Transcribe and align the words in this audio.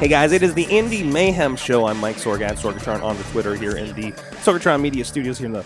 Hey 0.00 0.08
guys, 0.08 0.32
it 0.32 0.42
is 0.42 0.54
the 0.54 0.64
Indie 0.64 1.04
Mayhem 1.04 1.56
Show. 1.56 1.84
I'm 1.84 1.98
Mike 1.98 2.16
Sorgat, 2.16 2.58
Sorgatron 2.58 3.02
on 3.02 3.18
the 3.18 3.22
Twitter 3.24 3.54
here 3.54 3.76
in 3.76 3.94
the 3.94 4.12
Sorgatron 4.42 4.80
Media 4.80 5.04
Studios 5.04 5.36
here 5.36 5.44
in 5.44 5.52
the 5.52 5.62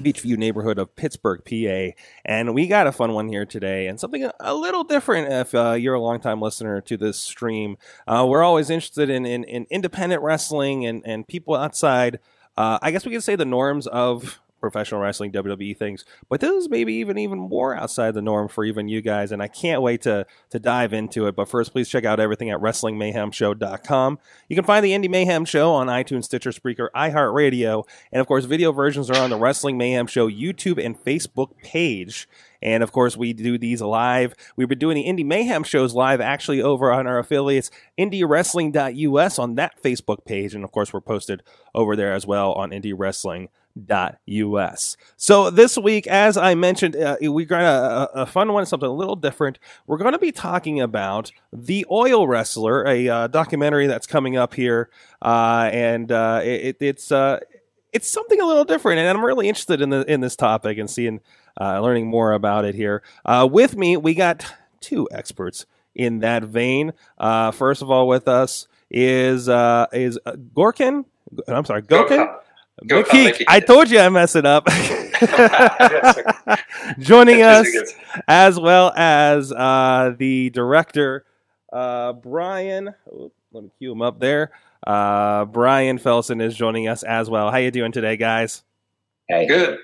Beechview 0.00 0.38
neighborhood 0.38 0.78
of 0.78 0.96
Pittsburgh, 0.96 1.42
PA. 1.44 1.94
And 2.24 2.54
we 2.54 2.66
got 2.66 2.86
a 2.86 2.92
fun 2.92 3.12
one 3.12 3.28
here 3.28 3.44
today 3.44 3.86
and 3.86 4.00
something 4.00 4.26
a 4.40 4.54
little 4.54 4.84
different 4.84 5.30
if 5.30 5.54
uh, 5.54 5.72
you're 5.72 5.92
a 5.92 6.00
longtime 6.00 6.40
listener 6.40 6.80
to 6.80 6.96
this 6.96 7.18
stream. 7.18 7.76
Uh, 8.06 8.24
we're 8.26 8.42
always 8.42 8.70
interested 8.70 9.10
in, 9.10 9.26
in, 9.26 9.44
in 9.44 9.66
independent 9.68 10.22
wrestling 10.22 10.86
and, 10.86 11.02
and 11.04 11.28
people 11.28 11.54
outside, 11.54 12.20
uh, 12.56 12.78
I 12.80 12.90
guess 12.90 13.04
we 13.04 13.12
could 13.12 13.22
say 13.22 13.36
the 13.36 13.44
norms 13.44 13.86
of 13.86 14.40
professional 14.60 15.00
wrestling, 15.00 15.32
WWE 15.32 15.76
things. 15.76 16.04
But 16.28 16.40
this 16.40 16.52
is 16.52 16.68
maybe 16.68 16.94
even 16.94 17.18
even 17.18 17.38
more 17.38 17.76
outside 17.76 18.14
the 18.14 18.22
norm 18.22 18.48
for 18.48 18.64
even 18.64 18.88
you 18.88 19.00
guys, 19.00 19.32
and 19.32 19.42
I 19.42 19.48
can't 19.48 19.82
wait 19.82 20.02
to 20.02 20.26
to 20.50 20.58
dive 20.58 20.92
into 20.92 21.26
it. 21.26 21.36
But 21.36 21.48
first, 21.48 21.72
please 21.72 21.88
check 21.88 22.04
out 22.04 22.20
everything 22.20 22.50
at 22.50 22.60
WrestlingMayhemShow.com. 22.60 24.18
You 24.48 24.56
can 24.56 24.64
find 24.64 24.84
the 24.84 24.92
Indie 24.92 25.10
Mayhem 25.10 25.44
Show 25.44 25.72
on 25.72 25.86
iTunes, 25.86 26.24
Stitcher, 26.24 26.50
Spreaker, 26.50 26.88
iHeartRadio, 26.94 27.84
and 28.12 28.20
of 28.20 28.26
course, 28.26 28.44
video 28.44 28.72
versions 28.72 29.10
are 29.10 29.18
on 29.18 29.30
the 29.30 29.38
Wrestling 29.38 29.78
Mayhem 29.78 30.06
Show 30.06 30.28
YouTube 30.28 30.84
and 30.84 30.98
Facebook 30.98 31.58
page. 31.62 32.28
And 32.60 32.82
of 32.82 32.92
course, 32.92 33.16
we 33.16 33.32
do 33.32 33.58
these 33.58 33.80
live. 33.80 34.34
We've 34.56 34.68
been 34.68 34.78
doing 34.78 34.96
the 34.96 35.04
Indie 35.04 35.26
Mayhem 35.26 35.62
shows 35.62 35.94
live 35.94 36.20
actually 36.20 36.60
over 36.60 36.92
on 36.92 37.06
our 37.06 37.18
affiliates, 37.18 37.70
IndieWrestling.us 37.98 39.38
on 39.38 39.54
that 39.54 39.80
Facebook 39.82 40.24
page. 40.24 40.54
And 40.54 40.64
of 40.64 40.72
course, 40.72 40.92
we're 40.92 41.00
posted 41.00 41.42
over 41.74 41.94
there 41.94 42.12
as 42.12 42.26
well 42.26 42.52
on 42.52 42.70
Indie 42.70 42.94
Wrestling 42.96 43.48
us. 43.86 44.96
So 45.16 45.50
this 45.50 45.76
week, 45.78 46.06
as 46.06 46.36
I 46.36 46.54
mentioned, 46.54 46.96
uh, 46.96 47.16
we 47.20 47.44
got 47.44 47.62
a, 47.62 48.22
a, 48.22 48.26
fun 48.26 48.52
one, 48.52 48.66
something 48.66 48.88
a 48.88 48.92
little 48.92 49.16
different. 49.16 49.58
We're 49.86 49.98
going 49.98 50.12
to 50.12 50.18
be 50.18 50.32
talking 50.32 50.80
about 50.80 51.30
the 51.52 51.86
Oil 51.90 52.26
Wrestler, 52.26 52.86
a 52.86 53.08
uh, 53.08 53.26
documentary 53.28 53.86
that's 53.86 54.06
coming 54.06 54.36
up 54.36 54.54
here, 54.54 54.90
uh, 55.22 55.70
and 55.72 56.10
uh, 56.10 56.40
it, 56.42 56.76
it's 56.80 57.12
uh, 57.12 57.40
it's 57.92 58.08
something 58.08 58.40
a 58.40 58.46
little 58.46 58.64
different, 58.64 58.98
and 58.98 59.08
I'm 59.08 59.24
really 59.24 59.48
interested 59.48 59.80
in 59.80 59.90
the 59.90 60.10
in 60.10 60.20
this 60.20 60.36
topic 60.36 60.78
and 60.78 60.90
seeing 60.90 61.20
uh, 61.60 61.80
learning 61.80 62.06
more 62.06 62.32
about 62.32 62.64
it 62.64 62.74
here. 62.74 63.02
with 63.26 63.76
me, 63.76 63.96
we 63.96 64.14
got 64.14 64.44
two 64.80 65.08
experts 65.10 65.66
in 65.94 66.20
that 66.20 66.44
vein. 66.44 66.92
first 67.52 67.82
of 67.82 67.90
all, 67.90 68.08
with 68.08 68.28
us 68.28 68.66
is 68.90 69.48
is 69.92 70.18
Gorkin. 70.26 71.04
I'm 71.46 71.64
sorry, 71.64 71.82
Gokin. 71.82 72.28
McKeek, 72.84 73.44
I 73.48 73.60
told 73.60 73.90
you 73.90 73.98
I 73.98 74.08
mess 74.08 74.36
it 74.36 74.46
up. 74.46 74.68
Joining 76.98 77.42
us, 77.42 77.66
as 78.28 78.58
well 78.58 78.92
as 78.94 79.52
uh, 79.52 80.14
the 80.16 80.50
director, 80.50 81.24
uh, 81.72 82.12
Brian. 82.12 82.94
Oh, 83.10 83.32
let 83.52 83.64
me 83.64 83.70
cue 83.78 83.92
him 83.92 84.02
up 84.02 84.20
there. 84.20 84.52
Uh, 84.86 85.44
Brian 85.46 85.98
Felson 85.98 86.40
is 86.40 86.54
joining 86.54 86.86
us 86.86 87.02
as 87.02 87.28
well. 87.28 87.50
How 87.50 87.56
you 87.56 87.70
doing 87.70 87.90
today, 87.90 88.16
guys? 88.16 88.62
Hey, 89.28 89.46
good. 89.46 89.78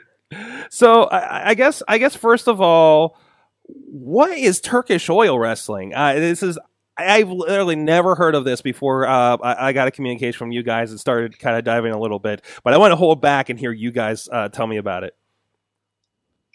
So 0.71 1.05
I, 1.05 1.51
I 1.51 1.55
guess 1.55 1.83
I 1.89 1.99
guess 1.99 2.15
first 2.15 2.49
of 2.49 2.61
all, 2.61 3.19
what 3.67 4.31
is 4.31 4.61
Turkish 4.61 5.09
oil 5.11 5.39
wrestling? 5.39 5.95
Uh, 5.95 6.15
this 6.15 6.43
is 6.43 6.59
I've 6.97 7.31
literally 7.31 7.77
never 7.77 8.15
heard 8.15 8.35
of 8.35 8.45
this 8.45 8.63
before. 8.63 9.07
Uh, 9.07 9.37
I, 9.39 9.69
I, 9.69 9.73
got 9.73 9.89
a 9.89 9.91
communication 9.91 10.39
from 10.39 10.53
you 10.53 10.63
guys 10.63 10.91
and 10.91 11.01
started 11.01 11.39
kind 11.39 11.57
of 11.57 11.65
diving 11.65 11.93
a 11.93 11.99
little 11.99 12.21
bit, 12.21 12.43
but 12.63 12.73
I 12.73 12.79
want 12.79 12.93
to 12.93 12.97
hold 12.97 13.21
back 13.21 13.49
and 13.49 13.59
hear 13.59 13.73
you 13.73 13.91
guys 13.91 14.29
uh, 14.31 14.49
tell 14.49 14.67
me 14.67 14.77
about 14.77 15.03
it. 15.03 15.17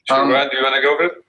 Um, 0.09 0.29
do 0.29 0.33
you 0.33 0.63
want 0.63 0.75
to 0.75 0.81
go 0.81 0.97
with 0.97 1.11
it? 1.11 1.23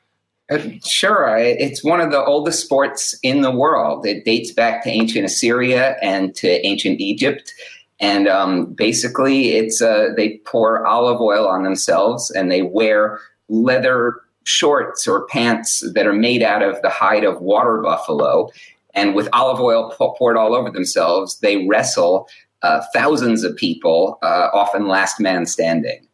Uh, 0.50 0.78
sure. 0.84 1.36
It's 1.38 1.84
one 1.84 2.00
of 2.00 2.10
the 2.10 2.24
oldest 2.24 2.64
sports 2.64 3.18
in 3.22 3.42
the 3.42 3.50
world. 3.50 4.06
It 4.06 4.24
dates 4.24 4.52
back 4.52 4.82
to 4.84 4.90
ancient 4.90 5.24
Assyria 5.24 5.96
and 6.02 6.34
to 6.36 6.66
ancient 6.66 7.00
Egypt. 7.00 7.52
And 8.00 8.26
um, 8.28 8.72
basically, 8.72 9.50
it's 9.50 9.82
uh, 9.82 10.08
they 10.16 10.40
pour 10.46 10.86
olive 10.86 11.20
oil 11.20 11.46
on 11.46 11.62
themselves 11.62 12.30
and 12.30 12.50
they 12.50 12.62
wear 12.62 13.20
leather 13.48 14.20
shorts 14.44 15.06
or 15.06 15.26
pants 15.26 15.84
that 15.94 16.06
are 16.06 16.14
made 16.14 16.42
out 16.42 16.62
of 16.62 16.80
the 16.82 16.88
hide 16.88 17.24
of 17.24 17.40
water 17.40 17.82
buffalo 17.82 18.50
and 18.94 19.14
with 19.14 19.28
olive 19.32 19.60
oil 19.60 19.90
poured 19.98 20.36
all 20.36 20.54
over 20.54 20.70
themselves, 20.70 21.38
they 21.38 21.66
wrestle 21.66 22.28
uh, 22.62 22.82
thousands 22.92 23.42
of 23.44 23.56
people, 23.56 24.18
uh, 24.22 24.48
often 24.52 24.86
last 24.86 25.20
man 25.20 25.46
standing. 25.46 26.06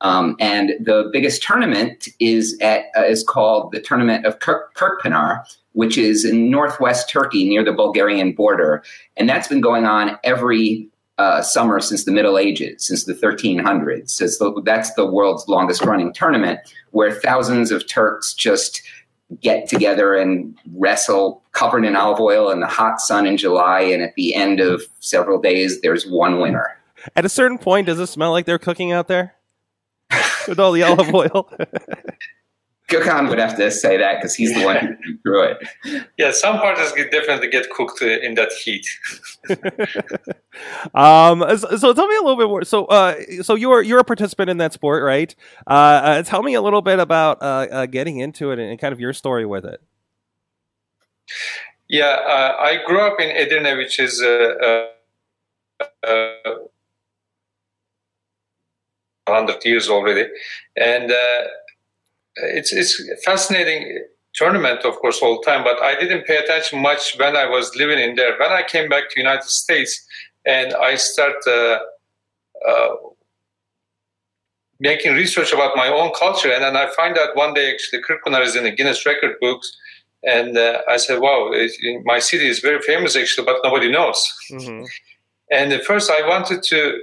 Um, 0.00 0.36
and 0.38 0.72
the 0.80 1.08
biggest 1.12 1.42
tournament 1.42 2.08
is 2.20 2.58
at 2.60 2.86
uh, 2.96 3.04
is 3.04 3.24
called 3.24 3.72
the 3.72 3.80
Tournament 3.80 4.26
of 4.26 4.38
Kirk- 4.38 4.74
Kirkpinar, 4.74 5.44
which 5.72 5.96
is 5.96 6.24
in 6.24 6.50
northwest 6.50 7.08
Turkey 7.08 7.48
near 7.48 7.64
the 7.64 7.72
Bulgarian 7.72 8.32
border, 8.32 8.82
and 9.16 9.28
that's 9.28 9.48
been 9.48 9.62
going 9.62 9.86
on 9.86 10.18
every 10.22 10.88
uh, 11.16 11.40
summer 11.42 11.80
since 11.80 12.04
the 12.04 12.12
Middle 12.12 12.38
Ages, 12.38 12.84
since 12.84 13.04
the 13.04 13.14
1300s. 13.14 14.10
So 14.10 14.60
that's 14.64 14.92
the 14.94 15.06
world's 15.06 15.48
longest 15.48 15.82
running 15.82 16.12
tournament, 16.12 16.60
where 16.90 17.12
thousands 17.12 17.70
of 17.70 17.86
Turks 17.86 18.34
just 18.34 18.82
get 19.40 19.68
together 19.68 20.14
and 20.14 20.56
wrestle 20.74 21.42
covered 21.52 21.84
in 21.84 21.96
olive 21.96 22.20
oil 22.20 22.50
in 22.50 22.60
the 22.60 22.66
hot 22.66 23.00
sun 23.00 23.26
in 23.26 23.36
July. 23.36 23.80
And 23.80 24.02
at 24.02 24.14
the 24.14 24.34
end 24.34 24.60
of 24.60 24.82
several 25.00 25.40
days, 25.40 25.80
there's 25.80 26.06
one 26.06 26.40
winner. 26.40 26.76
At 27.16 27.24
a 27.24 27.28
certain 27.28 27.58
point, 27.58 27.86
does 27.86 27.98
it 27.98 28.06
smell 28.06 28.32
like 28.32 28.46
they're 28.46 28.58
cooking 28.58 28.92
out 28.92 29.08
there 29.08 29.34
with 30.48 30.58
all 30.58 30.72
the 30.72 30.82
olive 30.82 31.14
oil? 31.14 31.50
Gökhan 32.88 33.30
would 33.30 33.38
have 33.38 33.56
to 33.56 33.70
say 33.70 33.96
that 33.96 34.16
because 34.16 34.34
he's 34.34 34.54
the 34.54 34.62
one 34.62 34.76
who 34.76 35.16
grew 35.24 35.42
it. 35.42 36.06
Yeah, 36.18 36.32
some 36.32 36.58
parts 36.58 36.92
definitely 36.92 37.48
get 37.48 37.70
cooked 37.70 38.02
in 38.02 38.34
that 38.34 38.52
heat. 38.52 38.86
um, 40.94 41.42
so, 41.56 41.76
so, 41.76 41.92
tell 41.94 42.06
me 42.06 42.16
a 42.16 42.20
little 42.20 42.36
bit 42.36 42.48
more. 42.48 42.62
So, 42.64 42.84
uh, 42.86 43.16
so 43.42 43.54
you're 43.54 43.80
you're 43.80 44.00
a 44.00 44.04
participant 44.04 44.50
in 44.50 44.58
that 44.58 44.74
sport, 44.74 45.02
right? 45.02 45.34
Uh, 45.66 45.70
uh, 45.70 46.22
tell 46.24 46.42
me 46.42 46.54
a 46.54 46.60
little 46.60 46.82
bit 46.82 46.98
about 46.98 47.40
uh, 47.40 47.66
uh 47.70 47.86
getting 47.86 48.18
into 48.18 48.50
it 48.50 48.58
and, 48.58 48.70
and, 48.70 48.78
kind 48.78 48.92
of 48.92 49.00
your 49.00 49.14
story 49.14 49.46
with 49.46 49.64
it. 49.64 49.80
Yeah, 51.88 52.04
uh, 52.04 52.56
I 52.60 52.84
grew 52.84 53.00
up 53.00 53.18
in 53.18 53.30
Edirne, 53.30 53.76
which 53.78 53.98
is. 53.98 54.22
Uh, 54.22 54.86
100 59.26 59.64
years 59.64 59.88
already 59.88 60.28
and 60.76 61.10
it's 62.36 62.72
it's 62.72 63.00
fascinating 63.24 64.04
tournament, 64.34 64.84
of 64.84 64.96
course, 64.96 65.20
all 65.22 65.40
the 65.40 65.50
time. 65.50 65.64
But 65.64 65.80
I 65.82 65.94
didn't 65.98 66.26
pay 66.26 66.36
attention 66.36 66.82
much 66.82 67.16
when 67.18 67.36
I 67.36 67.46
was 67.46 67.74
living 67.76 67.98
in 67.98 68.16
there. 68.16 68.38
When 68.38 68.50
I 68.50 68.62
came 68.62 68.88
back 68.88 69.10
to 69.10 69.20
United 69.20 69.48
States 69.48 70.04
and 70.44 70.74
I 70.74 70.96
start 70.96 71.36
uh, 71.46 71.78
uh, 72.68 72.94
making 74.80 75.14
research 75.14 75.52
about 75.52 75.76
my 75.76 75.88
own 75.88 76.12
culture, 76.18 76.52
and 76.52 76.62
then 76.62 76.76
I 76.76 76.90
find 76.94 77.16
out 77.18 77.36
one 77.36 77.54
day 77.54 77.72
actually 77.72 78.02
Kırkpınar 78.02 78.42
is 78.42 78.56
in 78.56 78.64
the 78.64 78.72
Guinness 78.72 79.06
Record 79.06 79.36
books. 79.40 79.70
And 80.26 80.56
uh, 80.56 80.80
I 80.88 80.96
said, 80.96 81.20
"Wow, 81.20 81.52
my 82.04 82.18
city 82.18 82.48
is 82.48 82.60
very 82.60 82.80
famous 82.80 83.14
actually, 83.14 83.44
but 83.44 83.58
nobody 83.62 83.90
knows." 83.90 84.20
Mm-hmm. 84.50 84.84
And 85.50 85.72
at 85.72 85.84
first, 85.84 86.10
I 86.10 86.26
wanted 86.26 86.62
to 86.62 87.00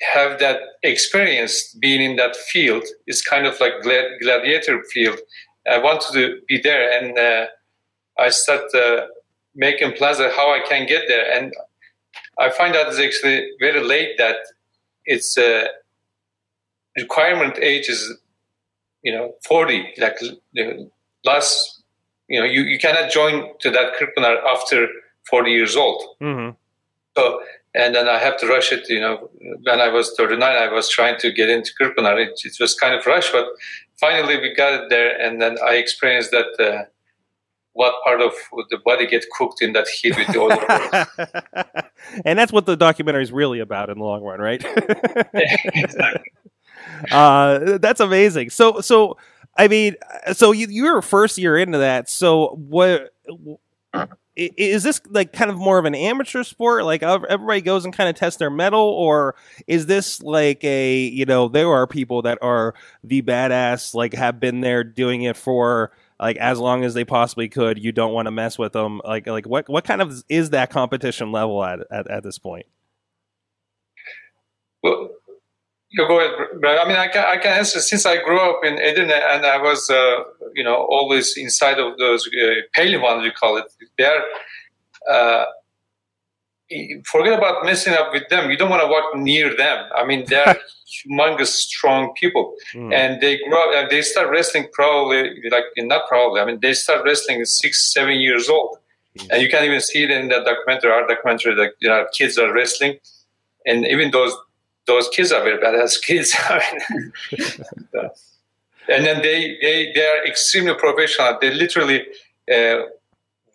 have 0.00 0.38
that 0.40 0.60
experience 0.82 1.74
being 1.80 2.02
in 2.02 2.16
that 2.16 2.36
field 2.36 2.84
It's 3.06 3.22
kind 3.22 3.46
of 3.46 3.58
like 3.60 3.82
gladiator 3.82 4.82
field. 4.92 5.18
I 5.70 5.78
wanted 5.78 6.12
to 6.12 6.40
be 6.48 6.60
there, 6.60 6.90
and 6.98 7.18
uh, 7.18 7.46
I 8.18 8.28
start 8.30 8.74
uh, 8.74 9.06
making 9.54 9.92
plans 9.92 10.20
of 10.20 10.32
how 10.32 10.52
I 10.52 10.60
can 10.68 10.86
get 10.86 11.04
there. 11.08 11.32
And 11.32 11.54
I 12.38 12.50
find 12.50 12.76
out 12.76 12.88
it's 12.88 12.98
actually 12.98 13.48
very 13.60 13.82
late 13.82 14.18
that 14.18 14.36
it's 15.06 15.38
uh, 15.38 15.68
requirement 16.96 17.58
age 17.58 17.88
is 17.88 18.14
you 19.02 19.12
know 19.12 19.34
40 19.46 19.94
like 19.98 20.16
last 21.24 21.82
you 22.28 22.40
know 22.40 22.46
you, 22.46 22.62
you 22.62 22.78
cannot 22.78 23.10
join 23.10 23.48
to 23.60 23.70
that 23.70 23.94
Kırkpınar 23.98 24.36
after 24.54 24.88
40 25.30 25.50
years 25.50 25.76
old 25.76 26.02
mm-hmm. 26.22 26.50
So 27.16 27.40
and 27.74 27.94
then 27.94 28.08
I 28.08 28.18
have 28.18 28.36
to 28.38 28.46
rush 28.46 28.72
it. 28.72 28.88
You 28.88 29.00
know, 29.00 29.30
when 29.62 29.80
I 29.80 29.88
was 29.88 30.14
39, 30.16 30.42
I 30.42 30.72
was 30.72 30.88
trying 30.88 31.18
to 31.18 31.32
get 31.32 31.48
into 31.50 31.72
Kırkpınar. 31.80 32.18
It, 32.18 32.40
it 32.44 32.56
was 32.60 32.74
kind 32.74 32.94
of 32.94 33.04
rush, 33.06 33.30
but 33.32 33.46
finally 33.98 34.38
we 34.40 34.54
got 34.54 34.74
it 34.74 34.90
there, 34.90 35.20
and 35.20 35.42
then 35.42 35.56
I 35.66 35.74
experienced 35.74 36.30
that 36.30 36.60
uh, 36.60 36.84
what 37.72 37.94
part 38.04 38.20
of 38.20 38.32
the 38.70 38.78
body 38.84 39.06
get 39.06 39.24
cooked 39.36 39.60
in 39.60 39.72
that 39.72 39.88
heat 39.88 40.16
with 40.16 40.28
the 40.28 40.38
oil. 40.38 41.82
and 42.24 42.38
that's 42.38 42.52
what 42.52 42.66
the 42.66 42.76
documentary 42.76 43.24
is 43.24 43.32
really 43.32 43.60
about 43.60 43.90
in 43.90 43.98
the 43.98 44.04
long 44.04 44.22
run, 44.22 44.40
right? 44.40 44.64
exactly. 45.34 46.32
Uh, 47.10 47.78
that's 47.78 47.98
amazing. 48.00 48.50
So, 48.50 48.80
so 48.80 49.16
I 49.56 49.68
mean, 49.68 49.96
so 50.32 50.52
you 50.52 50.68
you 50.68 50.84
were 50.84 51.02
first 51.02 51.38
year 51.38 51.56
into 51.56 51.78
that. 51.78 52.08
So 52.08 52.58
what? 52.68 53.12
Is 54.36 54.82
this 54.82 55.00
like 55.10 55.32
kind 55.32 55.50
of 55.50 55.56
more 55.56 55.78
of 55.78 55.84
an 55.84 55.94
amateur 55.94 56.42
sport? 56.42 56.84
Like 56.84 57.04
everybody 57.04 57.60
goes 57.60 57.84
and 57.84 57.94
kind 57.94 58.08
of 58.08 58.16
tests 58.16 58.38
their 58.38 58.50
metal, 58.50 58.80
or 58.80 59.36
is 59.68 59.86
this 59.86 60.20
like 60.22 60.64
a 60.64 60.98
you 61.02 61.24
know 61.24 61.48
there 61.48 61.70
are 61.70 61.86
people 61.86 62.22
that 62.22 62.38
are 62.42 62.74
the 63.04 63.22
badass 63.22 63.94
like 63.94 64.12
have 64.14 64.40
been 64.40 64.60
there 64.60 64.82
doing 64.82 65.22
it 65.22 65.36
for 65.36 65.92
like 66.18 66.36
as 66.38 66.58
long 66.58 66.84
as 66.84 66.94
they 66.94 67.04
possibly 67.04 67.48
could. 67.48 67.78
You 67.78 67.92
don't 67.92 68.12
want 68.12 68.26
to 68.26 68.32
mess 68.32 68.58
with 68.58 68.72
them. 68.72 69.00
Like 69.04 69.26
like 69.28 69.46
what 69.46 69.68
what 69.68 69.84
kind 69.84 70.02
of 70.02 70.24
is 70.28 70.50
that 70.50 70.70
competition 70.70 71.30
level 71.30 71.62
at 71.64 71.80
at, 71.90 72.10
at 72.10 72.22
this 72.24 72.38
point? 72.38 72.66
Well, 74.82 75.10
you 75.96 76.08
go 76.08 76.18
ahead, 76.18 76.60
Brad. 76.60 76.78
I 76.78 76.88
mean, 76.88 76.96
I 76.96 77.08
can, 77.08 77.24
I 77.24 77.36
can 77.36 77.56
answer 77.58 77.80
since 77.80 78.04
I 78.04 78.22
grew 78.22 78.40
up 78.40 78.64
in 78.64 78.74
Edirne 78.74 79.12
and 79.12 79.46
I 79.46 79.58
was, 79.58 79.88
uh, 79.90 80.24
you 80.54 80.64
know, 80.64 80.76
always 80.76 81.36
inside 81.36 81.78
of 81.78 81.96
those 81.98 82.26
uh, 82.26 82.54
pehlivan, 82.76 83.24
you 83.24 83.32
call 83.32 83.56
it. 83.58 83.66
They're, 83.96 84.22
uh, 85.08 85.44
forget 87.04 87.38
about 87.38 87.64
messing 87.64 87.94
up 87.94 88.12
with 88.12 88.28
them. 88.28 88.50
You 88.50 88.56
don't 88.56 88.70
want 88.70 88.82
to 88.82 88.88
walk 88.88 89.16
near 89.16 89.56
them. 89.56 89.88
I 89.94 90.04
mean, 90.04 90.24
they're 90.26 90.56
humongous, 91.06 91.48
strong 91.48 92.12
people, 92.14 92.54
mm. 92.72 92.92
and 92.92 93.20
they 93.20 93.38
grow 93.48 93.68
up 93.68 93.74
and 93.74 93.90
they 93.90 94.02
start 94.02 94.30
wrestling 94.30 94.66
probably 94.72 95.40
like 95.50 95.64
not 95.76 96.08
probably. 96.08 96.40
I 96.40 96.44
mean, 96.44 96.58
they 96.60 96.74
start 96.74 97.04
wrestling 97.04 97.44
six, 97.44 97.92
seven 97.92 98.18
years 98.18 98.48
old, 98.48 98.78
mm. 99.18 99.28
and 99.30 99.42
you 99.42 99.48
can 99.48 99.62
even 99.64 99.80
see 99.80 100.02
it 100.02 100.10
in 100.10 100.28
the 100.28 100.42
documentary. 100.42 100.90
Our 100.90 101.06
documentary, 101.06 101.54
like 101.54 101.74
you 101.80 101.88
know, 101.88 102.06
kids 102.16 102.38
are 102.38 102.52
wrestling, 102.52 102.98
and 103.66 103.86
even 103.86 104.10
those 104.10 104.34
those 104.86 105.08
kids 105.08 105.32
are 105.32 105.42
very 105.42 105.58
badass 105.58 106.00
kids. 106.02 106.36
and 108.88 109.04
then 109.04 109.22
they, 109.22 109.56
they, 109.60 109.92
they 109.94 110.06
are 110.06 110.24
extremely 110.26 110.74
professional. 110.74 111.38
They 111.40 111.52
literally 111.52 112.02
uh, 112.52 112.82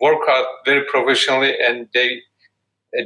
work 0.00 0.22
out 0.28 0.46
very 0.64 0.84
professionally 0.86 1.54
and 1.60 1.88
they, 1.94 2.22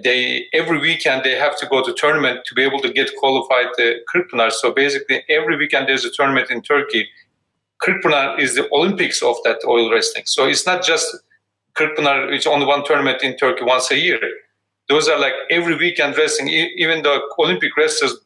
they 0.02 0.46
every 0.54 0.78
weekend 0.78 1.24
they 1.24 1.36
have 1.36 1.58
to 1.58 1.66
go 1.66 1.84
to 1.84 1.92
tournament 1.92 2.40
to 2.46 2.54
be 2.54 2.62
able 2.62 2.80
to 2.80 2.90
get 2.90 3.14
qualified 3.18 3.66
to 3.76 4.00
Kırkpınar. 4.14 4.50
So 4.50 4.72
basically 4.72 5.22
every 5.28 5.58
weekend 5.58 5.88
there's 5.88 6.06
a 6.06 6.10
tournament 6.10 6.50
in 6.50 6.62
Turkey. 6.62 7.06
Kırkpınar 7.82 8.40
is 8.40 8.54
the 8.54 8.66
Olympics 8.72 9.22
of 9.22 9.36
that 9.44 9.58
oil 9.66 9.90
wrestling. 9.90 10.24
So 10.26 10.46
it's 10.46 10.64
not 10.64 10.82
just 10.82 11.14
Kırkpınar, 11.74 12.32
it's 12.32 12.46
only 12.46 12.64
one 12.64 12.84
tournament 12.84 13.22
in 13.22 13.36
Turkey 13.36 13.64
once 13.64 13.90
a 13.90 13.98
year 13.98 14.20
those 14.88 15.08
are 15.08 15.18
like 15.18 15.34
every 15.50 15.76
weekend 15.76 16.16
wrestling. 16.16 16.48
Even 16.48 17.02
the 17.02 17.20
Olympic 17.38 17.76
wrestlers 17.76 18.16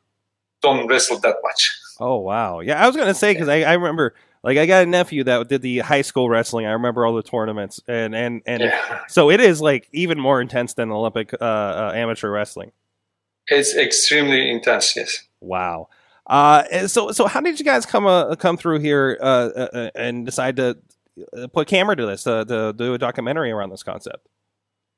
don't 0.63 0.87
wrestle 0.89 1.19
that 1.21 1.37
much. 1.43 1.79
Oh 2.01 2.17
wow, 2.17 2.61
yeah. 2.61 2.83
I 2.83 2.87
was 2.87 2.97
gonna 2.97 3.15
say 3.15 3.33
because 3.33 3.49
I, 3.49 3.63
I 3.63 3.75
remember 3.75 4.15
like 4.43 4.59
I 4.59 4.67
got 4.67 4.85
a 4.85 4.87
nephew 4.87 5.25
that 5.25 5.49
did 5.49 5.63
the 5.63 5.81
high 5.81 6.03
school 6.03 6.29
wrestling. 6.29 6.67
I 6.67 6.73
remember 6.73 7.05
all 7.05 7.15
the 7.15 7.23
tournaments 7.23 7.81
and 7.89 8.15
and 8.15 8.43
and 8.47 8.63
yeah. 8.63 9.01
so 9.09 9.31
it 9.31 9.41
is 9.41 9.61
like 9.61 9.89
even 9.93 10.19
more 10.19 10.41
intense 10.41 10.75
than 10.75 10.91
Olympic 10.91 11.33
uh, 11.35 11.45
uh, 11.45 11.93
amateur 11.95 12.31
wrestling. 12.31 12.73
It's 13.49 13.75
extremely 13.75 14.51
intense. 14.51 14.95
Yes. 14.97 15.25
Wow. 15.41 15.89
Uh, 16.27 16.87
so 16.87 17.11
so 17.13 17.27
how 17.27 17.41
did 17.41 17.59
you 17.59 17.65
guys 17.65 17.87
come 17.87 18.07
uh, 18.07 18.35
come 18.37 18.57
through 18.57 18.81
here 18.81 19.19
uh, 19.21 19.25
uh, 19.25 19.69
uh 19.73 19.91
and 19.95 20.27
decide 20.27 20.57
to 20.57 20.79
put 21.53 21.67
camera 21.67 21.97
to 21.97 22.07
this 22.07 22.23
to, 22.25 22.45
to 22.45 22.73
do 22.73 22.95
a 22.95 22.99
documentary 22.99 23.51
around 23.51 23.71
this 23.71 23.83
concept? 23.83 24.29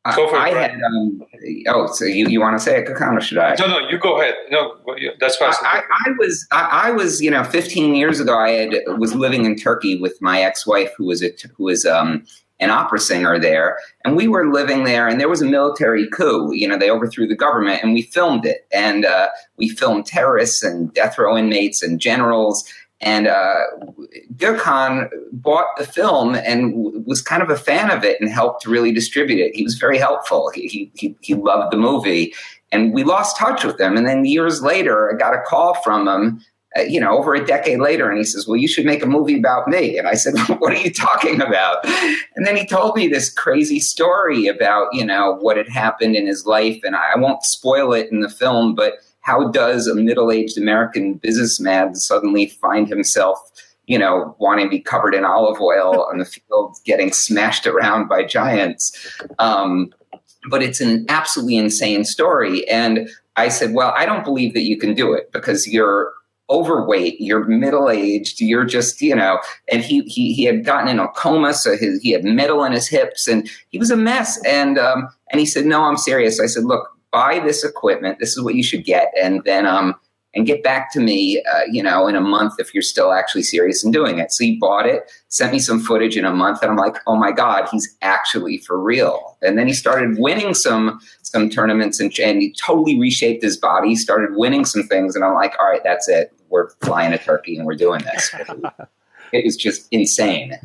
I 0.04 0.50
had. 0.50 0.72
Um, 0.72 1.22
oh, 1.68 1.86
so 1.88 2.06
you, 2.06 2.26
you 2.28 2.40
want 2.40 2.58
to 2.58 2.64
say 2.64 2.78
it, 2.78 2.88
Kakan, 2.88 3.18
or 3.18 3.20
should 3.20 3.38
I? 3.38 3.54
No, 3.58 3.66
no, 3.66 3.78
you 3.88 3.98
go 3.98 4.18
ahead. 4.20 4.34
No, 4.50 4.76
that's 5.20 5.36
fine. 5.36 5.52
I, 5.60 5.82
I, 6.06 6.10
was, 6.18 6.46
I, 6.50 6.68
I, 6.84 6.90
was, 6.90 7.20
you 7.20 7.30
know, 7.30 7.44
15 7.44 7.94
years 7.94 8.18
ago. 8.18 8.38
I 8.38 8.50
had 8.50 8.74
was 8.98 9.14
living 9.14 9.44
in 9.44 9.56
Turkey 9.56 10.00
with 10.00 10.16
my 10.22 10.40
ex-wife, 10.40 10.90
who 10.96 11.04
was 11.04 11.22
a, 11.22 11.30
who 11.54 11.64
was 11.64 11.84
um, 11.84 12.24
an 12.60 12.70
opera 12.70 12.98
singer 12.98 13.38
there, 13.38 13.78
and 14.04 14.16
we 14.16 14.26
were 14.26 14.50
living 14.50 14.84
there. 14.84 15.06
And 15.06 15.20
there 15.20 15.28
was 15.28 15.42
a 15.42 15.46
military 15.46 16.08
coup. 16.08 16.52
You 16.54 16.66
know, 16.68 16.78
they 16.78 16.90
overthrew 16.90 17.26
the 17.26 17.36
government, 17.36 17.82
and 17.82 17.92
we 17.92 18.02
filmed 18.02 18.46
it. 18.46 18.66
And 18.72 19.04
uh, 19.04 19.28
we 19.58 19.68
filmed 19.68 20.06
terrorists 20.06 20.62
and 20.62 20.92
death 20.94 21.18
row 21.18 21.36
inmates 21.36 21.82
and 21.82 22.00
generals 22.00 22.64
and 23.00 23.26
uh, 23.28 23.60
bought 25.32 25.66
the 25.78 25.86
film 25.86 26.34
and 26.34 26.72
w- 26.72 27.02
was 27.06 27.22
kind 27.22 27.42
of 27.42 27.48
a 27.48 27.56
fan 27.56 27.90
of 27.90 28.04
it 28.04 28.20
and 28.20 28.30
helped 28.30 28.66
really 28.66 28.92
distribute 28.92 29.40
it. 29.40 29.54
He 29.54 29.62
was 29.62 29.76
very 29.76 29.98
helpful. 29.98 30.50
He, 30.54 30.90
he, 30.94 31.16
he 31.20 31.34
loved 31.34 31.72
the 31.72 31.78
movie. 31.78 32.34
And 32.72 32.92
we 32.92 33.02
lost 33.02 33.36
touch 33.36 33.64
with 33.64 33.80
him. 33.80 33.96
And 33.96 34.06
then 34.06 34.24
years 34.26 34.62
later, 34.62 35.12
I 35.12 35.16
got 35.16 35.34
a 35.34 35.40
call 35.40 35.74
from 35.82 36.06
him, 36.06 36.44
uh, 36.76 36.82
you 36.82 37.00
know, 37.00 37.16
over 37.16 37.34
a 37.34 37.44
decade 37.44 37.80
later. 37.80 38.08
And 38.08 38.18
he 38.18 38.24
says, 38.24 38.46
Well, 38.46 38.58
you 38.58 38.68
should 38.68 38.86
make 38.86 39.02
a 39.02 39.06
movie 39.06 39.36
about 39.36 39.66
me. 39.66 39.98
And 39.98 40.06
I 40.06 40.14
said, 40.14 40.38
What 40.58 40.72
are 40.72 40.76
you 40.76 40.92
talking 40.92 41.40
about? 41.40 41.84
And 42.36 42.46
then 42.46 42.54
he 42.54 42.66
told 42.66 42.96
me 42.96 43.08
this 43.08 43.32
crazy 43.32 43.80
story 43.80 44.46
about, 44.46 44.88
you 44.92 45.04
know, 45.04 45.36
what 45.40 45.56
had 45.56 45.68
happened 45.68 46.14
in 46.14 46.26
his 46.26 46.46
life. 46.46 46.80
And 46.84 46.94
I 46.94 47.16
won't 47.16 47.44
spoil 47.44 47.92
it 47.92 48.12
in 48.12 48.20
the 48.20 48.28
film, 48.28 48.74
but 48.74 48.98
how 49.20 49.48
does 49.50 49.86
a 49.86 49.94
middle-aged 49.94 50.58
American 50.58 51.14
businessman 51.14 51.94
suddenly 51.94 52.46
find 52.46 52.88
himself, 52.88 53.38
you 53.86 53.98
know, 53.98 54.34
wanting 54.38 54.66
to 54.66 54.70
be 54.70 54.80
covered 54.80 55.14
in 55.14 55.24
olive 55.24 55.60
oil 55.60 56.06
on 56.10 56.18
the 56.18 56.24
field, 56.24 56.76
getting 56.84 57.12
smashed 57.12 57.66
around 57.66 58.08
by 58.08 58.24
giants? 58.24 58.96
Um, 59.38 59.92
but 60.48 60.62
it's 60.62 60.80
an 60.80 61.04
absolutely 61.08 61.56
insane 61.56 62.04
story. 62.04 62.66
And 62.68 63.08
I 63.36 63.48
said, 63.48 63.74
well, 63.74 63.92
I 63.96 64.06
don't 64.06 64.24
believe 64.24 64.54
that 64.54 64.62
you 64.62 64.78
can 64.78 64.94
do 64.94 65.12
it 65.12 65.30
because 65.32 65.66
you're 65.66 66.12
overweight, 66.48 67.20
you're 67.20 67.44
middle 67.44 67.88
aged, 67.88 68.40
you're 68.40 68.64
just, 68.64 69.00
you 69.00 69.14
know, 69.14 69.38
and 69.70 69.82
he, 69.82 70.00
he, 70.02 70.34
he 70.34 70.44
had 70.44 70.64
gotten 70.64 70.88
in 70.88 70.98
a 70.98 71.08
coma. 71.08 71.54
So 71.54 71.76
his, 71.76 72.00
he 72.02 72.10
had 72.10 72.24
metal 72.24 72.64
in 72.64 72.72
his 72.72 72.88
hips 72.88 73.28
and 73.28 73.48
he 73.68 73.78
was 73.78 73.90
a 73.90 73.96
mess. 73.96 74.40
And, 74.44 74.78
um, 74.78 75.08
and 75.30 75.38
he 75.38 75.46
said, 75.46 75.64
no, 75.66 75.84
I'm 75.84 75.96
serious. 75.96 76.40
I 76.40 76.46
said, 76.46 76.64
look, 76.64 76.88
buy 77.12 77.40
this 77.40 77.64
equipment. 77.64 78.18
This 78.18 78.36
is 78.36 78.42
what 78.42 78.54
you 78.54 78.62
should 78.62 78.84
get, 78.84 79.12
and 79.20 79.42
then 79.44 79.66
um 79.66 79.94
and 80.34 80.46
get 80.46 80.62
back 80.62 80.92
to 80.92 81.00
me, 81.00 81.42
uh, 81.52 81.62
you 81.68 81.82
know, 81.82 82.06
in 82.06 82.14
a 82.14 82.20
month 82.20 82.54
if 82.58 82.72
you're 82.72 82.82
still 82.82 83.12
actually 83.12 83.42
serious 83.42 83.84
in 83.84 83.90
doing 83.90 84.18
it. 84.18 84.30
So 84.30 84.44
he 84.44 84.56
bought 84.56 84.86
it, 84.86 85.10
sent 85.28 85.52
me 85.52 85.58
some 85.58 85.80
footage 85.80 86.16
in 86.16 86.24
a 86.24 86.32
month, 86.32 86.62
and 86.62 86.70
I'm 86.70 86.76
like, 86.76 86.96
oh 87.08 87.16
my 87.16 87.32
god, 87.32 87.68
he's 87.70 87.96
actually 88.02 88.58
for 88.58 88.78
real. 88.78 89.36
And 89.42 89.58
then 89.58 89.66
he 89.66 89.72
started 89.72 90.18
winning 90.18 90.54
some 90.54 91.00
some 91.22 91.50
tournaments, 91.50 92.00
and, 92.00 92.16
and 92.20 92.40
he 92.40 92.52
totally 92.52 92.98
reshaped 92.98 93.42
his 93.42 93.56
body. 93.56 93.96
Started 93.96 94.36
winning 94.36 94.64
some 94.64 94.84
things, 94.84 95.16
and 95.16 95.24
I'm 95.24 95.34
like, 95.34 95.54
all 95.58 95.68
right, 95.68 95.82
that's 95.82 96.08
it. 96.08 96.32
We're 96.48 96.70
flying 96.82 97.12
to 97.12 97.18
Turkey 97.18 97.56
and 97.56 97.64
we're 97.64 97.76
doing 97.76 98.02
this. 98.02 98.34
it 99.32 99.44
was 99.44 99.56
just 99.56 99.86
insane. 99.92 100.56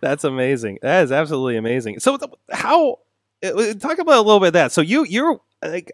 That's 0.00 0.24
amazing. 0.24 0.78
That 0.80 1.04
is 1.04 1.12
absolutely 1.12 1.56
amazing. 1.56 2.00
So, 2.00 2.18
how 2.50 3.00
uh, 3.44 3.74
talk 3.74 3.98
about 3.98 4.18
a 4.18 4.22
little 4.22 4.40
bit 4.40 4.48
of 4.48 4.52
that. 4.54 4.72
So 4.72 4.80
you 4.80 5.04
you're 5.04 5.40
like, 5.70 5.92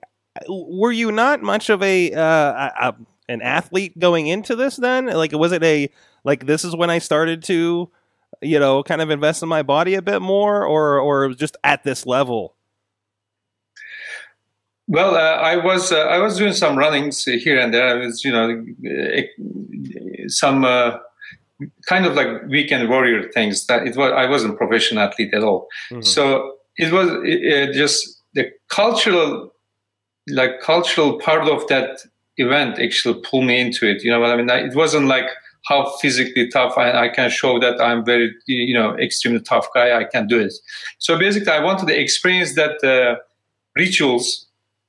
were 0.48 0.92
you 0.92 1.12
not 1.12 1.42
much 1.42 1.70
of 1.70 1.82
a, 1.82 2.12
uh, 2.12 2.70
a 2.80 2.94
an 3.28 3.42
athlete 3.42 3.98
going 3.98 4.26
into 4.26 4.56
this? 4.56 4.76
Then, 4.76 5.06
like, 5.06 5.32
was 5.32 5.52
it 5.52 5.62
a 5.62 5.88
like 6.24 6.46
this 6.46 6.64
is 6.64 6.76
when 6.76 6.90
I 6.90 6.98
started 6.98 7.42
to, 7.44 7.90
you 8.40 8.58
know, 8.58 8.82
kind 8.82 9.00
of 9.00 9.10
invest 9.10 9.42
in 9.42 9.48
my 9.48 9.62
body 9.62 9.94
a 9.94 10.02
bit 10.02 10.22
more, 10.22 10.64
or 10.64 10.98
or 10.98 11.32
just 11.34 11.56
at 11.64 11.84
this 11.84 12.06
level? 12.06 12.54
Well, 14.88 15.14
uh, 15.14 15.40
I 15.40 15.56
was 15.56 15.92
uh, 15.92 16.00
I 16.00 16.18
was 16.18 16.36
doing 16.36 16.52
some 16.52 16.76
runnings 16.76 17.24
here 17.24 17.58
and 17.58 17.72
there. 17.72 17.88
I 17.88 17.94
was, 17.94 18.24
you 18.24 18.32
know, 18.32 18.64
some 20.28 20.64
uh, 20.64 20.98
kind 21.86 22.04
of 22.04 22.14
like 22.14 22.46
weekend 22.48 22.88
warrior 22.88 23.30
things. 23.30 23.66
That 23.66 23.86
it 23.86 23.96
was 23.96 24.12
I 24.12 24.26
wasn't 24.26 24.58
professional 24.58 25.02
athlete 25.02 25.32
at 25.34 25.42
all. 25.42 25.68
Mm-hmm. 25.90 26.02
So 26.02 26.56
it 26.76 26.92
was 26.92 27.08
it, 27.24 27.72
just 27.72 28.22
the 28.34 28.50
cultural 28.68 29.51
like 30.28 30.60
cultural 30.60 31.18
part 31.18 31.48
of 31.48 31.66
that 31.68 32.00
event 32.38 32.78
actually 32.78 33.20
pulled 33.22 33.44
me 33.44 33.60
into 33.60 33.88
it 33.88 34.02
you 34.02 34.10
know 34.10 34.20
what 34.20 34.30
i 34.30 34.36
mean 34.36 34.48
it 34.48 34.74
wasn't 34.74 35.06
like 35.06 35.28
how 35.68 35.88
physically 36.00 36.48
tough 36.48 36.76
I, 36.76 37.04
I, 37.04 37.08
can 37.08 37.30
show 37.30 37.60
that 37.60 37.80
i'm 37.80 38.04
very 38.04 38.34
you 38.46 38.74
know 38.74 38.96
extremely 38.98 39.40
tough 39.40 39.66
guy 39.74 39.98
i 39.98 40.04
can 40.04 40.26
do 40.26 40.40
it 40.40 40.54
so 40.98 41.18
basically 41.18 41.52
i 41.52 41.62
wanted 41.62 41.86
to 41.88 42.00
experience 42.00 42.54
that 42.54 42.82
uh, 42.82 43.20
rituals 43.76 44.46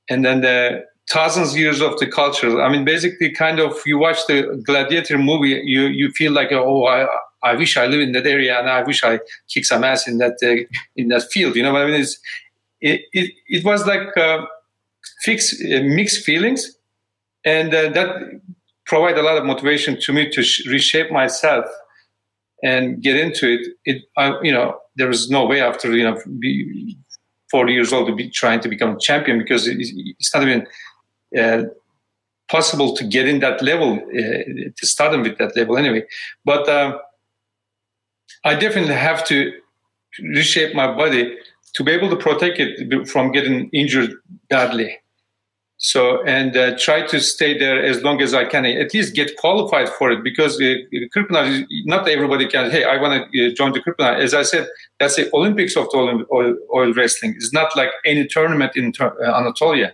and 0.08 0.24
then 0.24 0.40
the 0.40 0.84
thousands 1.10 1.52
of 1.52 1.58
years 1.58 1.80
of 1.80 1.98
the 1.98 2.06
culture 2.06 2.62
i 2.62 2.68
mean 2.68 2.84
basically 2.84 3.30
kind 3.30 3.60
of 3.60 3.76
you 3.84 3.98
watch 3.98 4.26
the 4.26 4.62
gladiator 4.64 5.18
movie 5.18 5.60
you 5.64 5.82
you 5.82 6.10
feel 6.12 6.32
like 6.32 6.50
oh 6.52 6.86
i 6.86 7.06
I 7.44 7.54
wish 7.54 7.76
I 7.76 7.86
live 7.86 8.00
in 8.00 8.12
that 8.12 8.26
area 8.26 8.58
and 8.58 8.68
I 8.70 8.82
wish 8.82 9.04
I 9.04 9.20
kick 9.52 9.66
some 9.66 9.84
ass 9.84 10.08
in 10.08 10.16
that 10.18 10.38
uh, 10.42 10.64
in 10.96 11.08
that 11.08 11.24
field. 11.30 11.56
You 11.56 11.62
know 11.62 11.74
what 11.74 11.82
I 11.82 11.86
mean? 11.86 12.00
It's, 12.00 12.18
it, 12.80 13.02
it, 13.12 13.32
it 13.48 13.64
was 13.64 13.86
like 13.86 14.16
uh, 14.16 14.46
fixed, 15.22 15.62
uh, 15.62 15.82
mixed 15.82 16.24
feelings, 16.24 16.76
and 17.44 17.74
uh, 17.74 17.90
that 17.90 18.40
provided 18.86 19.18
a 19.18 19.22
lot 19.22 19.36
of 19.38 19.44
motivation 19.44 19.98
to 20.00 20.12
me 20.12 20.30
to 20.30 20.42
sh- 20.42 20.66
reshape 20.66 21.10
myself. 21.10 21.66
and 22.62 23.02
get 23.02 23.16
into 23.16 23.44
it, 23.54 23.62
it 23.84 24.02
I, 24.16 24.40
you 24.42 24.52
know 24.52 24.78
there 24.96 25.08
was 25.08 25.28
no 25.30 25.44
way 25.46 25.60
after 25.60 25.94
you 25.94 26.04
know 26.04 26.16
be 26.38 26.96
40 27.50 27.72
years 27.72 27.92
old 27.92 28.08
to 28.08 28.14
be 28.14 28.30
trying 28.30 28.60
to 28.60 28.68
become 28.68 28.98
champion 28.98 29.38
because 29.38 29.68
it's 29.68 30.34
not 30.34 30.42
even 30.42 30.66
uh, 31.38 31.64
possible 32.48 32.94
to 32.96 33.04
get 33.04 33.28
in 33.28 33.40
that 33.40 33.62
level 33.62 33.94
uh, 33.94 34.70
to 34.78 34.86
start 34.86 35.12
them 35.12 35.22
with 35.22 35.38
that 35.38 35.56
level 35.56 35.76
anyway. 35.76 36.02
But 36.44 36.68
uh, 36.68 36.98
I 38.44 38.54
definitely 38.54 38.94
have 38.94 39.24
to 39.26 39.52
reshape 40.34 40.74
my 40.74 40.88
body 40.94 41.36
to 41.74 41.84
be 41.84 41.92
able 41.92 42.08
to 42.10 42.16
protect 42.16 42.58
it 42.58 43.08
from 43.08 43.32
getting 43.32 43.68
injured 43.70 44.12
badly. 44.48 44.96
So, 45.76 46.22
and 46.24 46.56
uh, 46.56 46.78
try 46.78 47.04
to 47.06 47.20
stay 47.20 47.58
there 47.58 47.82
as 47.82 48.02
long 48.02 48.22
as 48.22 48.32
I 48.32 48.44
can, 48.44 48.64
at 48.64 48.94
least 48.94 49.14
get 49.14 49.36
qualified 49.36 49.88
for 49.88 50.10
it 50.12 50.22
because 50.22 50.54
uh, 50.60 50.76
Kırkpınar, 51.14 51.66
not 51.84 52.08
everybody 52.08 52.46
can, 52.46 52.70
hey, 52.70 52.84
I 52.84 52.96
want 52.96 53.30
to 53.32 53.46
uh, 53.46 53.54
join 53.54 53.72
the 53.72 53.80
Kırkpınar. 53.80 54.18
As 54.18 54.34
I 54.34 54.44
said, 54.44 54.68
that's 55.00 55.16
the 55.16 55.28
Olympics 55.34 55.76
of 55.76 55.90
the 55.90 56.24
oil, 56.32 56.56
oil, 56.72 56.94
wrestling. 56.94 57.34
It's 57.36 57.52
not 57.52 57.76
like 57.76 57.90
any 58.06 58.26
tournament 58.26 58.76
in 58.76 58.92
uh, 59.00 59.10
Anatolia. 59.20 59.92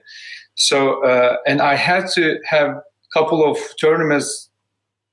So, 0.55 1.03
uh, 1.03 1.39
and 1.47 1.63
I 1.63 1.77
had 1.77 2.09
to 2.11 2.39
have 2.45 2.69
a 2.69 2.83
couple 3.15 3.51
of 3.51 3.57
tournaments 3.81 4.51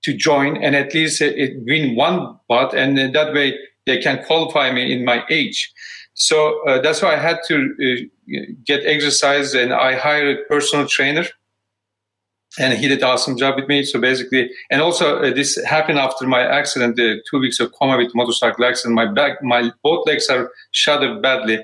to 0.04 0.14
join 0.14 0.58
and 0.58 0.76
at 0.76 0.94
least 0.94 1.22
uh, 1.22 1.32
win 1.66 1.96
one 1.96 2.38
but 2.48 2.74
and 2.74 2.98
that 2.98 3.34
way 3.34 3.58
they 3.86 3.98
can 3.98 4.24
qualify 4.26 4.72
me 4.72 4.92
in 4.94 5.04
my 5.04 5.24
age. 5.30 5.72
So 6.20 6.68
uh, 6.68 6.82
that's 6.82 7.04
why 7.04 7.14
I 7.14 7.20
had 7.20 7.42
to 7.48 7.56
uh, 7.56 8.40
get 8.66 8.84
exercise, 8.86 9.54
and 9.54 9.72
I 9.72 9.94
hired 9.96 10.36
a 10.36 10.42
personal 10.46 10.88
trainer, 10.88 11.26
and 12.58 12.74
he 12.74 12.88
did 12.88 13.04
an 13.04 13.04
awesome 13.04 13.38
job 13.38 13.56
with 13.56 13.68
me. 13.68 13.84
So 13.84 14.02
basically, 14.02 14.50
and 14.72 14.82
also 14.82 15.20
uh, 15.20 15.32
this 15.32 15.64
happened 15.64 16.00
after 16.00 16.26
my 16.26 16.42
accident, 16.42 17.00
uh, 17.00 17.22
two 17.30 17.38
weeks 17.38 17.60
of 17.60 17.72
coma 17.74 17.98
with 17.98 18.16
motorcycle 18.16 18.66
accident. 18.66 18.96
My 18.96 19.06
back, 19.06 19.44
my 19.44 19.72
both 19.84 20.08
legs 20.08 20.28
are 20.28 20.50
shattered 20.72 21.22
badly, 21.22 21.64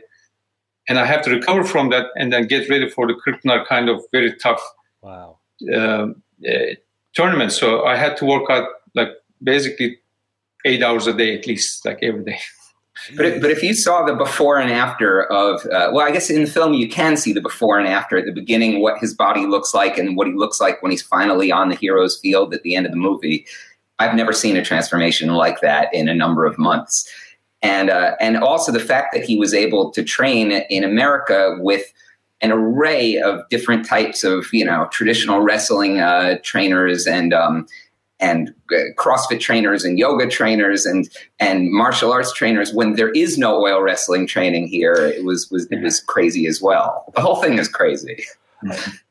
and 0.87 0.99
I 0.99 1.05
have 1.07 1.23
to 1.23 1.31
recover 1.31 1.63
from 1.63 1.89
that, 1.89 2.05
and 2.15 2.31
then 2.31 2.45
get 2.45 2.69
ready 2.69 2.87
for 2.87 3.07
the 3.07 3.15
Kırkpınar 3.15 3.65
kind 3.65 3.89
of 3.89 4.03
very 4.11 4.35
tough 4.35 4.61
wow 5.01 5.39
um, 5.75 6.21
uh, 6.47 6.75
tournament. 7.13 7.53
So 7.53 7.85
I 7.85 7.95
had 7.95 8.17
to 8.17 8.25
work 8.25 8.51
out 8.51 8.67
like 8.93 9.09
basically 9.41 9.97
eight 10.63 10.83
hours 10.83 11.07
a 11.07 11.13
day 11.13 11.35
at 11.35 11.47
least, 11.47 11.83
like 11.87 12.03
every 12.03 12.23
day. 12.23 12.39
But 13.15 13.25
if, 13.25 13.41
but 13.41 13.51
if 13.51 13.63
you 13.63 13.73
saw 13.73 14.03
the 14.05 14.13
before 14.13 14.59
and 14.59 14.71
after 14.71 15.23
of, 15.23 15.65
uh, 15.65 15.89
well, 15.91 16.07
I 16.07 16.11
guess 16.11 16.29
in 16.29 16.43
the 16.43 16.49
film 16.49 16.73
you 16.73 16.87
can 16.87 17.17
see 17.17 17.33
the 17.33 17.41
before 17.41 17.79
and 17.79 17.87
after 17.87 18.17
at 18.17 18.25
the 18.25 18.31
beginning, 18.31 18.81
what 18.81 18.99
his 18.99 19.13
body 19.13 19.45
looks 19.45 19.73
like 19.73 19.97
and 19.97 20.15
what 20.15 20.27
he 20.27 20.33
looks 20.33 20.61
like 20.61 20.81
when 20.81 20.91
he's 20.91 21.01
finally 21.01 21.51
on 21.51 21.69
the 21.69 21.75
hero's 21.75 22.19
field 22.19 22.53
at 22.53 22.61
the 22.63 22.75
end 22.75 22.85
of 22.85 22.91
the 22.91 22.97
movie. 22.97 23.45
I've 23.99 24.15
never 24.15 24.31
seen 24.31 24.55
a 24.57 24.63
transformation 24.63 25.29
like 25.33 25.59
that 25.61 25.93
in 25.93 26.07
a 26.07 26.15
number 26.15 26.45
of 26.45 26.57
months. 26.57 27.11
And, 27.61 27.89
uh, 27.89 28.15
and 28.19 28.37
also 28.37 28.71
the 28.71 28.79
fact 28.79 29.13
that 29.13 29.23
he 29.23 29.37
was 29.37 29.53
able 29.53 29.91
to 29.91 30.03
train 30.03 30.51
in 30.51 30.83
America 30.83 31.57
with 31.59 31.91
an 32.41 32.51
array 32.51 33.17
of 33.17 33.47
different 33.49 33.85
types 33.85 34.23
of, 34.23 34.45
you 34.51 34.65
know, 34.65 34.87
traditional 34.91 35.41
wrestling 35.41 35.99
uh, 35.99 36.37
trainers 36.43 37.07
and, 37.07 37.33
um, 37.33 37.65
and 38.23 38.55
uh, 38.71 38.77
CrossFit 38.97 39.41
trainers 39.41 39.83
and 39.83 39.99
yoga 39.99 40.27
trainers 40.27 40.85
and 40.85 41.09
and 41.39 41.69
martial 41.71 42.11
arts 42.11 42.31
trainers 42.31 42.73
when 42.73 42.93
there 42.93 43.09
is 43.09 43.37
no 43.37 43.61
oil 43.61 43.81
wrestling 43.81 44.25
training 44.25 44.67
here. 44.67 44.93
It 44.93 45.25
was 45.25 45.51
was 45.51 45.67
it 45.69 45.81
was 45.83 45.99
crazy 45.99 46.47
as 46.47 46.61
well. 46.61 47.11
The 47.15 47.21
whole 47.21 47.35
thing 47.35 47.59
is 47.59 47.67
crazy. 47.67 48.23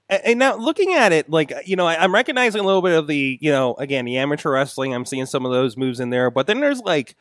And 0.09 0.39
now 0.39 0.57
looking 0.57 0.95
at 0.95 1.13
it, 1.13 1.31
like 1.31 1.53
you 1.67 1.77
know, 1.77 1.87
I, 1.87 2.03
am 2.03 2.13
recognizing 2.13 2.61
a 2.61 2.65
little 2.65 2.83
bit 2.83 2.99
of 2.99 3.07
the 3.07 3.39
you 3.41 3.53
know 3.53 3.75
again 3.75 4.07
the 4.07 4.17
amateur 4.19 4.51
wrestling. 4.51 4.95
I'm 4.95 5.05
seeing 5.05 5.27
some 5.27 5.45
of 5.45 5.53
those 5.53 5.77
moves 5.77 6.01
in 6.01 6.11
there, 6.11 6.31
but 6.31 6.47
then 6.47 6.61
there's 6.61 6.81
like 6.81 7.15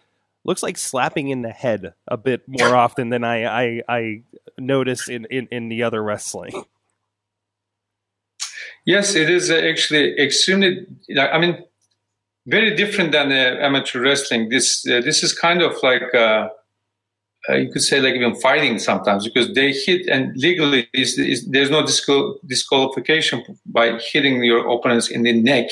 looks 0.44 0.64
like 0.64 0.78
slapping 0.78 1.28
in 1.28 1.42
the 1.42 1.52
head 1.52 1.94
a 2.08 2.18
bit 2.18 2.42
more 2.48 2.76
often 2.76 3.10
than 3.10 3.24
I 3.24 3.46
I, 3.46 3.82
I 3.88 4.24
notice 4.58 5.10
in, 5.10 5.26
in 5.26 5.48
in 5.52 5.70
the 5.70 5.84
other 5.84 6.02
wrestling. 6.02 6.64
Yes, 8.86 9.14
it 9.16 9.30
is 9.30 9.52
actually 9.52 10.20
extremely. 10.20 10.88
I 11.18 11.38
mean, 11.38 11.64
very 12.48 12.76
different 12.76 13.12
than 13.12 13.32
uh, 13.32 13.58
amateur 13.60 14.02
wrestling. 14.02 14.50
This 14.50 14.86
uh, 14.88 15.02
this 15.02 15.24
is 15.24 15.34
kind 15.34 15.62
of 15.62 15.76
like 15.84 16.14
uh, 16.14 16.50
uh, 17.50 17.56
you 17.56 17.72
could 17.72 17.82
say 17.82 18.00
like 18.00 18.16
even 18.16 18.36
fighting 18.36 18.80
sometimes 18.80 19.28
because 19.28 19.54
they 19.54 19.72
hit 19.72 20.08
and 20.08 20.36
legally 20.38 20.88
is, 20.94 21.18
is, 21.18 21.48
there's 21.48 21.70
no 21.70 21.82
disqual- 21.86 22.40
disqualification 22.46 23.44
by 23.66 23.98
hitting 24.00 24.44
your 24.44 24.68
opponents 24.70 25.10
in 25.10 25.24
the 25.24 25.34
neck 25.34 25.70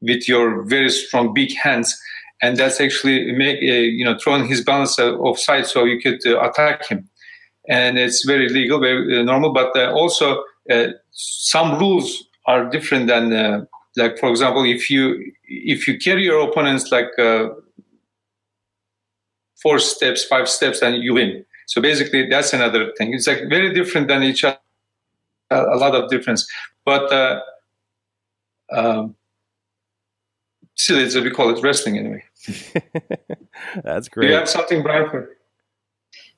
with 0.00 0.28
your 0.28 0.62
very 0.64 0.88
strong 0.88 1.34
big 1.34 1.54
hands, 1.56 1.98
and 2.40 2.56
that's 2.56 2.80
actually 2.80 3.32
make 3.32 3.56
uh, 3.56 3.82
you 3.98 4.04
know 4.04 4.16
throwing 4.18 4.46
his 4.46 4.62
balance 4.62 4.98
offside 4.98 5.66
so 5.66 5.84
you 5.84 6.00
could 6.00 6.24
uh, 6.26 6.40
attack 6.40 6.86
him, 6.86 7.08
and 7.68 7.98
it's 7.98 8.24
very 8.24 8.48
legal, 8.48 8.78
very 8.80 9.24
normal. 9.24 9.52
But 9.52 9.74
also 9.92 10.44
some 11.10 11.78
rules 11.78 12.28
are 12.46 12.68
different 12.68 13.06
than 13.06 13.66
like 13.98 14.18
for 14.18 14.30
example 14.30 14.64
if 14.64 14.88
you 14.90 15.32
if 15.44 15.86
you 15.86 15.98
carry 15.98 16.24
your 16.24 16.48
opponents 16.48 16.90
like 16.90 17.10
uh, 17.18 17.48
four 19.60 19.78
steps 19.78 20.24
five 20.24 20.48
steps 20.48 20.82
and 20.82 21.02
you 21.02 21.14
win. 21.14 21.44
So 21.66 21.82
basically 21.82 22.28
that's 22.28 22.52
another 22.52 22.92
thing. 22.96 23.12
It's 23.12 23.26
like 23.26 23.42
very 23.48 23.74
different 23.74 24.08
than 24.08 24.22
each 24.22 24.44
other 24.44 24.58
a 25.50 25.76
lot 25.76 25.94
of 25.94 26.10
difference. 26.10 26.46
But 26.84 27.12
uh, 27.12 27.40
um, 28.70 29.16
still 30.74 30.98
it's 30.98 31.14
we 31.14 31.30
call 31.30 31.50
it 31.50 31.62
wrestling 31.62 31.98
anyway. 31.98 32.24
That's 33.84 34.08
great 34.08 34.26
Do 34.26 34.32
you 34.32 34.38
have 34.38 34.48
something 34.48 34.82
brian 34.82 35.28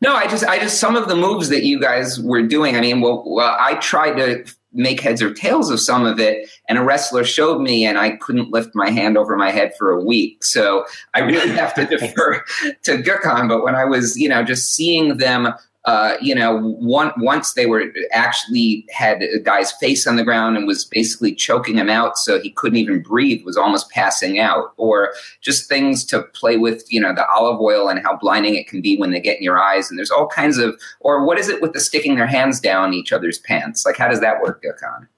no, 0.02 0.14
I 0.14 0.26
just, 0.26 0.44
I 0.44 0.58
just, 0.58 0.78
some 0.78 0.96
of 0.96 1.08
the 1.08 1.14
moves 1.14 1.50
that 1.50 1.62
you 1.62 1.78
guys 1.78 2.18
were 2.20 2.42
doing. 2.42 2.74
I 2.74 2.80
mean, 2.80 3.02
well, 3.02 3.22
well 3.26 3.54
I 3.60 3.74
tried 3.74 4.14
to 4.14 4.44
make 4.72 5.00
heads 5.00 5.22
or 5.22 5.32
tails 5.32 5.70
of 5.70 5.80
some 5.80 6.06
of 6.06 6.20
it. 6.20 6.50
And 6.68 6.78
a 6.78 6.82
wrestler 6.82 7.24
showed 7.24 7.60
me, 7.60 7.84
and 7.84 7.98
I 7.98 8.10
couldn't 8.16 8.50
lift 8.50 8.74
my 8.74 8.90
hand 8.90 9.16
over 9.16 9.36
my 9.36 9.50
head 9.50 9.72
for 9.76 9.90
a 9.90 10.02
week. 10.02 10.44
So 10.44 10.84
I 11.14 11.20
really 11.20 11.50
have 11.50 11.74
to 11.74 11.86
defer 11.98 12.44
to 12.82 13.02
Gökhan. 13.02 13.48
But 13.48 13.64
when 13.64 13.74
I 13.74 13.84
was, 13.84 14.16
you 14.16 14.28
know, 14.28 14.42
just 14.42 14.74
seeing 14.74 15.16
them 15.16 15.52
uh, 15.86 16.16
you 16.20 16.34
know, 16.34 16.58
one, 16.78 17.10
once 17.16 17.54
they 17.54 17.64
were 17.64 17.84
actually 18.12 18.84
had 18.90 19.22
a 19.22 19.38
guy's 19.38 19.72
face 19.72 20.06
on 20.06 20.16
the 20.16 20.24
ground 20.24 20.56
and 20.56 20.66
was 20.66 20.84
basically 20.84 21.34
choking 21.34 21.78
him 21.78 21.88
out 21.88 22.18
so 22.18 22.38
he 22.38 22.50
couldn't 22.50 22.76
even 22.76 23.00
breathe, 23.00 23.42
was 23.46 23.56
almost 23.56 23.90
passing 23.90 24.38
out, 24.38 24.74
or 24.76 25.14
just 25.40 25.68
things 25.68 26.04
to 26.04 26.22
play 26.22 26.58
with, 26.58 26.84
you 26.92 27.00
know, 27.00 27.14
the 27.14 27.26
olive 27.30 27.60
oil 27.60 27.88
and 27.88 28.00
how 28.00 28.14
blinding 28.14 28.56
it 28.56 28.68
can 28.68 28.82
be 28.82 28.98
when 28.98 29.10
they 29.10 29.20
get 29.20 29.38
in 29.38 29.42
your 29.42 29.58
eyes. 29.58 29.88
And 29.88 29.98
there's 29.98 30.10
all 30.10 30.26
kinds 30.26 30.58
of, 30.58 30.78
or 31.00 31.24
what 31.24 31.38
is 31.38 31.48
it 31.48 31.62
with 31.62 31.72
the 31.72 31.80
sticking 31.80 32.16
their 32.16 32.26
hands 32.26 32.60
down 32.60 32.92
each 32.92 33.12
other's 33.12 33.38
pants? 33.38 33.86
Like, 33.86 33.96
how 33.96 34.08
does 34.08 34.20
that 34.20 34.42
work, 34.42 34.62
Gökhan? 34.62 35.08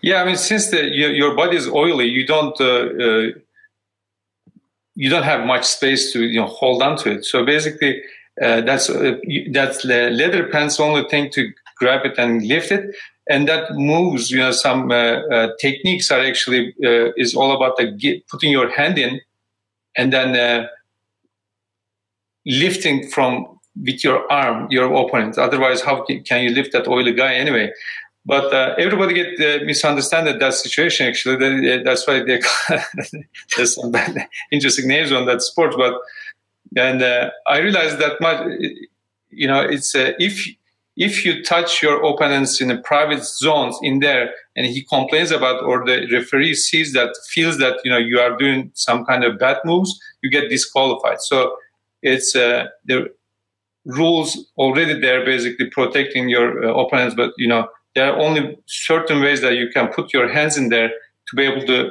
Yeah, 0.00 0.22
I 0.22 0.24
mean, 0.24 0.36
since 0.36 0.70
the, 0.70 0.84
your, 0.90 1.10
your 1.10 1.36
body 1.36 1.56
is 1.56 1.68
oily, 1.68 2.06
you 2.06 2.26
don't. 2.26 2.60
Uh, 2.60 2.64
uh, 2.64 3.26
you 4.94 5.08
don't 5.08 5.22
have 5.22 5.46
much 5.46 5.64
space 5.64 6.12
to 6.12 6.24
you 6.24 6.38
know 6.38 6.46
hold 6.46 6.82
on 6.82 6.96
to 6.98 7.12
it. 7.12 7.24
So 7.24 7.46
basically, 7.46 8.02
uh, 8.40 8.62
that's 8.62 8.88
uh, 8.88 9.16
that's 9.50 9.82
the 9.82 10.10
leather 10.10 10.48
pants 10.48 10.80
only 10.80 11.06
thing 11.08 11.30
to 11.30 11.52
grab 11.76 12.06
it 12.06 12.16
and 12.18 12.46
lift 12.46 12.72
it. 12.72 12.94
And 13.28 13.46
that 13.48 13.74
moves 13.74 14.30
you 14.30 14.38
know 14.38 14.52
some 14.52 14.90
uh, 14.90 15.20
uh 15.34 15.48
techniques 15.60 16.10
are 16.10 16.20
actually 16.20 16.74
uh, 16.84 17.12
is 17.16 17.34
all 17.34 17.52
about 17.54 17.76
the 17.76 17.90
get, 17.90 18.26
putting 18.28 18.50
your 18.50 18.70
hand 18.70 18.98
in 18.98 19.20
and 19.96 20.12
then 20.12 20.34
uh, 20.34 20.66
lifting 22.46 23.08
from 23.10 23.60
with 23.84 24.02
your 24.02 24.30
arm 24.32 24.66
your 24.70 24.92
opponent. 24.92 25.36
Otherwise 25.38 25.82
how 25.82 26.04
can 26.04 26.42
you 26.42 26.50
lift 26.50 26.72
that 26.72 26.88
oily 26.88 27.12
guy 27.12 27.34
anyway? 27.34 27.70
But 28.24 28.52
everybody 28.78 29.14
get 29.14 29.66
misunderstand 29.66 30.28
that 30.28 30.54
situation 30.54 31.08
actually. 31.08 31.36
That, 31.36 31.82
that's 31.84 32.06
why 32.06 32.22
they 32.22 32.40
there's 33.56 33.74
some 33.74 33.92
interesting 34.50 34.88
names 34.88 35.12
on 35.12 35.26
that 35.26 35.42
sport 35.42 35.74
but 35.76 35.94
and 36.76 37.02
uh, 37.02 37.30
I 37.46 37.58
realized 37.58 37.98
that 37.98 38.20
much. 38.20 38.46
You 39.30 39.48
know, 39.48 39.60
it's 39.60 39.94
uh, 39.94 40.12
if 40.18 40.46
if 40.96 41.24
you 41.24 41.42
touch 41.42 41.82
your 41.82 42.04
opponents 42.04 42.60
in 42.60 42.68
the 42.68 42.76
private 42.76 43.24
zones 43.24 43.78
in 43.82 44.00
there, 44.00 44.34
and 44.56 44.66
he 44.66 44.82
complains 44.84 45.30
about, 45.30 45.62
or 45.64 45.84
the 45.86 46.06
referee 46.12 46.54
sees 46.54 46.92
that, 46.92 47.16
feels 47.30 47.58
that 47.58 47.78
you 47.84 47.90
know 47.90 47.98
you 47.98 48.18
are 48.20 48.36
doing 48.36 48.70
some 48.74 49.04
kind 49.04 49.24
of 49.24 49.38
bad 49.38 49.58
moves, 49.64 49.98
you 50.22 50.30
get 50.30 50.50
disqualified. 50.50 51.20
So 51.20 51.56
it's 52.02 52.36
uh, 52.36 52.66
the 52.84 53.08
rules 53.86 54.50
already 54.58 55.00
there, 55.00 55.24
basically 55.24 55.70
protecting 55.70 56.28
your 56.28 56.64
uh, 56.64 56.74
opponents, 56.74 57.14
but 57.14 57.32
you 57.36 57.48
know 57.48 57.68
there 57.94 58.12
are 58.12 58.18
only 58.18 58.58
certain 58.66 59.20
ways 59.20 59.40
that 59.42 59.54
you 59.54 59.68
can 59.68 59.88
put 59.88 60.12
your 60.12 60.28
hands 60.28 60.56
in 60.56 60.68
there 60.68 60.88
to 60.88 61.36
be 61.36 61.42
able 61.42 61.66
to 61.66 61.90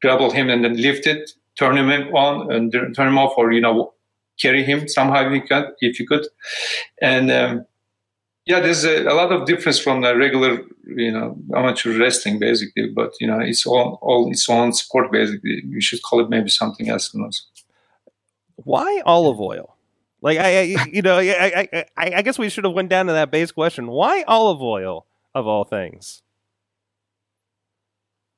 grapple 0.00 0.30
him 0.30 0.48
and 0.48 0.64
then 0.64 0.76
lift 0.76 1.06
it 1.06 1.30
turn 1.58 1.76
him 1.76 1.90
on 2.14 2.52
and 2.52 2.72
turn 2.72 3.08
him 3.08 3.18
off, 3.18 3.34
or 3.36 3.52
you 3.52 3.60
know, 3.60 3.94
carry 4.40 4.64
him 4.64 4.88
somehow 4.88 5.30
if 5.30 5.50
you 5.50 5.66
if 5.80 6.00
you 6.00 6.06
could. 6.06 6.26
And 7.00 7.30
um, 7.30 7.66
yeah, 8.46 8.60
there's 8.60 8.84
a, 8.84 9.04
a, 9.06 9.14
lot 9.14 9.32
of 9.32 9.46
difference 9.46 9.78
from 9.78 10.00
the 10.00 10.16
regular 10.16 10.62
you 10.86 11.12
know 11.12 11.36
amateur 11.54 11.96
wrestling 11.98 12.38
basically. 12.38 12.88
But 12.88 13.12
you 13.20 13.26
know, 13.26 13.38
it's 13.40 13.66
all 13.66 13.98
all 14.02 14.30
its 14.30 14.48
own 14.48 14.72
sport 14.72 15.12
basically. 15.12 15.62
you 15.66 15.80
should 15.80 16.02
call 16.02 16.20
it 16.20 16.30
maybe 16.30 16.48
something 16.48 16.88
else. 16.88 17.14
Why 18.56 19.02
olive 19.04 19.40
oil? 19.40 19.76
Like 20.22 20.38
I, 20.38 20.74
I 20.74 20.86
you 20.92 21.02
know, 21.02 21.18
I, 21.18 21.68
I, 21.72 21.84
I, 21.96 22.12
I 22.16 22.22
guess 22.22 22.38
we 22.38 22.48
should 22.48 22.64
have 22.64 22.74
went 22.74 22.88
down 22.88 23.06
to 23.06 23.12
that 23.12 23.30
base 23.30 23.52
question. 23.52 23.88
Why 23.88 24.22
olive 24.26 24.62
oil 24.62 25.06
of 25.34 25.46
all 25.46 25.64
things? 25.64 26.22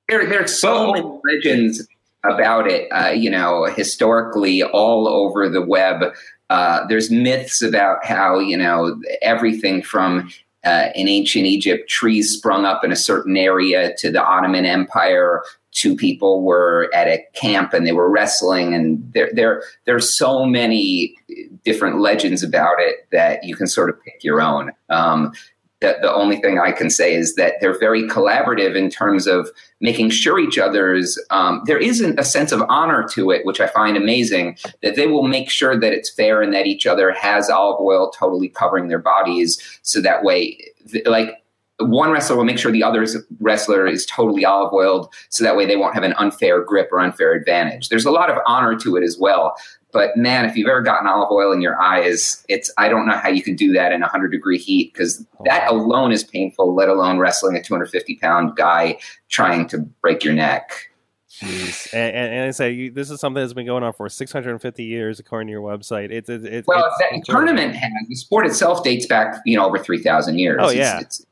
There, 0.08 0.26
there 0.28 0.42
are 0.42 0.46
so 0.46 0.92
many 0.92 1.06
legends 1.24 1.86
about 2.24 2.66
it. 2.66 2.88
Uh, 2.90 3.10
you 3.10 3.30
know, 3.30 3.64
historically, 3.64 4.62
all 4.62 5.08
over 5.08 5.48
the 5.48 5.62
web, 5.62 6.14
uh, 6.50 6.86
there's 6.86 7.10
myths 7.10 7.62
about 7.62 8.04
how 8.04 8.38
you 8.38 8.56
know 8.56 9.00
everything 9.22 9.82
from 9.82 10.30
uh, 10.64 10.88
in 10.94 11.08
ancient 11.08 11.44
Egypt, 11.44 11.88
trees 11.88 12.30
sprung 12.30 12.64
up 12.64 12.84
in 12.84 12.92
a 12.92 12.96
certain 12.96 13.36
area 13.36 13.94
to 13.96 14.10
the 14.10 14.22
Ottoman 14.22 14.64
Empire. 14.64 15.42
Two 15.72 15.96
people 15.96 16.42
were 16.42 16.90
at 16.94 17.08
a 17.08 17.24
camp 17.34 17.72
and 17.72 17.86
they 17.86 17.92
were 17.92 18.10
wrestling, 18.10 18.74
and 18.74 19.12
there, 19.14 19.30
there, 19.32 19.62
there's 19.86 20.16
so 20.16 20.44
many 20.44 21.16
different 21.64 22.00
legends 22.00 22.42
about 22.42 22.76
it 22.78 23.06
that 23.10 23.42
you 23.42 23.56
can 23.56 23.66
sort 23.66 23.90
of 23.90 24.00
pick 24.04 24.22
your 24.22 24.40
own. 24.40 24.70
Um, 24.88 25.32
the, 25.82 25.98
the 26.00 26.12
only 26.12 26.36
thing 26.40 26.58
I 26.58 26.72
can 26.72 26.88
say 26.88 27.14
is 27.14 27.34
that 27.34 27.54
they're 27.60 27.78
very 27.78 28.04
collaborative 28.04 28.74
in 28.74 28.88
terms 28.88 29.26
of 29.26 29.50
making 29.80 30.10
sure 30.10 30.38
each 30.38 30.58
other's, 30.58 31.18
um, 31.30 31.62
there 31.66 31.78
isn't 31.78 32.18
a 32.18 32.24
sense 32.24 32.52
of 32.52 32.62
honor 32.70 33.06
to 33.10 33.30
it, 33.30 33.44
which 33.44 33.60
I 33.60 33.66
find 33.66 33.96
amazing, 33.96 34.56
that 34.82 34.96
they 34.96 35.06
will 35.06 35.24
make 35.24 35.50
sure 35.50 35.78
that 35.78 35.92
it's 35.92 36.08
fair 36.08 36.40
and 36.40 36.54
that 36.54 36.66
each 36.66 36.86
other 36.86 37.12
has 37.12 37.50
olive 37.50 37.80
oil 37.80 38.10
totally 38.10 38.48
covering 38.48 38.88
their 38.88 38.98
bodies. 38.98 39.60
So 39.82 40.00
that 40.00 40.24
way, 40.24 40.58
like, 41.04 41.38
one 41.78 42.10
wrestler 42.10 42.36
will 42.36 42.44
make 42.44 42.58
sure 42.58 42.70
the 42.70 42.84
other 42.84 43.04
wrestler 43.40 43.86
is 43.86 44.06
totally 44.06 44.44
olive 44.44 44.72
oiled 44.72 45.12
so 45.30 45.42
that 45.42 45.56
way 45.56 45.66
they 45.66 45.76
won't 45.76 45.94
have 45.94 46.04
an 46.04 46.14
unfair 46.16 46.62
grip 46.62 46.88
or 46.92 47.00
unfair 47.00 47.32
advantage. 47.32 47.88
There's 47.88 48.04
a 48.04 48.10
lot 48.10 48.30
of 48.30 48.38
honor 48.46 48.78
to 48.78 48.96
it 48.96 49.02
as 49.02 49.18
well. 49.18 49.56
But 49.92 50.16
man, 50.16 50.46
if 50.46 50.56
you've 50.56 50.68
ever 50.68 50.80
gotten 50.80 51.06
olive 51.06 51.30
oil 51.30 51.52
in 51.52 51.60
your 51.60 51.80
eyes, 51.80 52.44
it's 52.48 52.72
I 52.78 52.88
don't 52.88 53.06
know 53.06 53.16
how 53.16 53.28
you 53.28 53.42
can 53.42 53.54
do 53.54 53.72
that 53.74 53.92
in 53.92 54.00
100 54.00 54.28
degree 54.28 54.58
heat 54.58 54.92
because 54.92 55.24
oh, 55.38 55.42
that 55.44 55.70
alone 55.70 56.12
is 56.12 56.24
painful. 56.24 56.74
Let 56.74 56.88
alone 56.88 57.18
wrestling 57.18 57.56
a 57.56 57.62
250 57.62 58.16
pound 58.16 58.56
guy 58.56 58.98
trying 59.28 59.68
to 59.68 59.78
break 59.78 60.24
your 60.24 60.32
neck. 60.32 60.88
Jeez. 61.30 61.92
And, 61.92 62.16
and, 62.16 62.34
and 62.34 62.48
I 62.48 62.50
say 62.52 62.72
you, 62.72 62.90
this 62.90 63.10
is 63.10 63.20
something 63.20 63.42
that's 63.42 63.52
been 63.52 63.66
going 63.66 63.82
on 63.82 63.92
for 63.92 64.08
650 64.08 64.84
years, 64.84 65.20
according 65.20 65.48
to 65.48 65.52
your 65.52 65.62
website. 65.62 66.10
It's 66.10 66.30
it's, 66.30 66.44
it's 66.44 66.66
well, 66.66 66.86
it's 66.86 67.26
that 67.26 67.30
tournament 67.30 67.74
has 67.74 67.92
the 68.08 68.14
sport 68.14 68.46
itself 68.46 68.82
dates 68.82 69.06
back, 69.06 69.40
you 69.44 69.56
know, 69.56 69.66
over 69.66 69.78
3,000 69.78 70.38
years. 70.38 70.58
Oh 70.62 70.70
yeah, 70.70 71.00
it's, 71.00 71.20
it's 71.20 71.26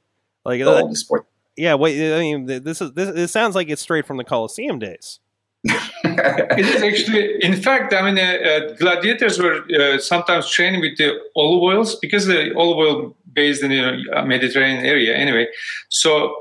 like 0.45 0.61
the 0.61 0.83
oldest 0.83 1.07
sport. 1.07 1.27
Yeah, 1.57 1.75
wait. 1.75 2.15
I 2.15 2.21
mean, 2.21 2.45
this 2.45 2.83
is 2.83 2.93
this. 2.93 3.09
It 3.09 3.29
sounds 3.29 3.55
like 3.55 3.71
it's 3.71 3.83
straight 3.83 4.07
from 4.07 4.19
the 4.19 4.25
Coliseum 4.25 4.79
days 4.79 5.19
it 5.65 6.67
is 6.67 6.83
actually, 6.83 7.43
in 7.45 7.61
fact, 7.61 7.93
I 7.93 8.03
mean, 8.03 8.19
uh, 8.19 8.23
uh, 8.23 8.75
gladiators 8.77 9.39
were 9.39 9.65
uh, 9.79 9.99
sometimes 9.99 10.51
trained 10.51 10.81
with 10.81 10.97
the 10.97 11.19
olive 11.37 11.63
oils 11.63 11.97
because 11.97 12.27
the 12.27 12.55
olive 12.57 12.79
oil 12.79 13.17
based 13.33 13.63
in 13.63 13.71
the 13.71 14.25
Mediterranean 14.25 14.85
area 14.85 15.15
anyway. 15.15 15.47
So, 15.91 16.35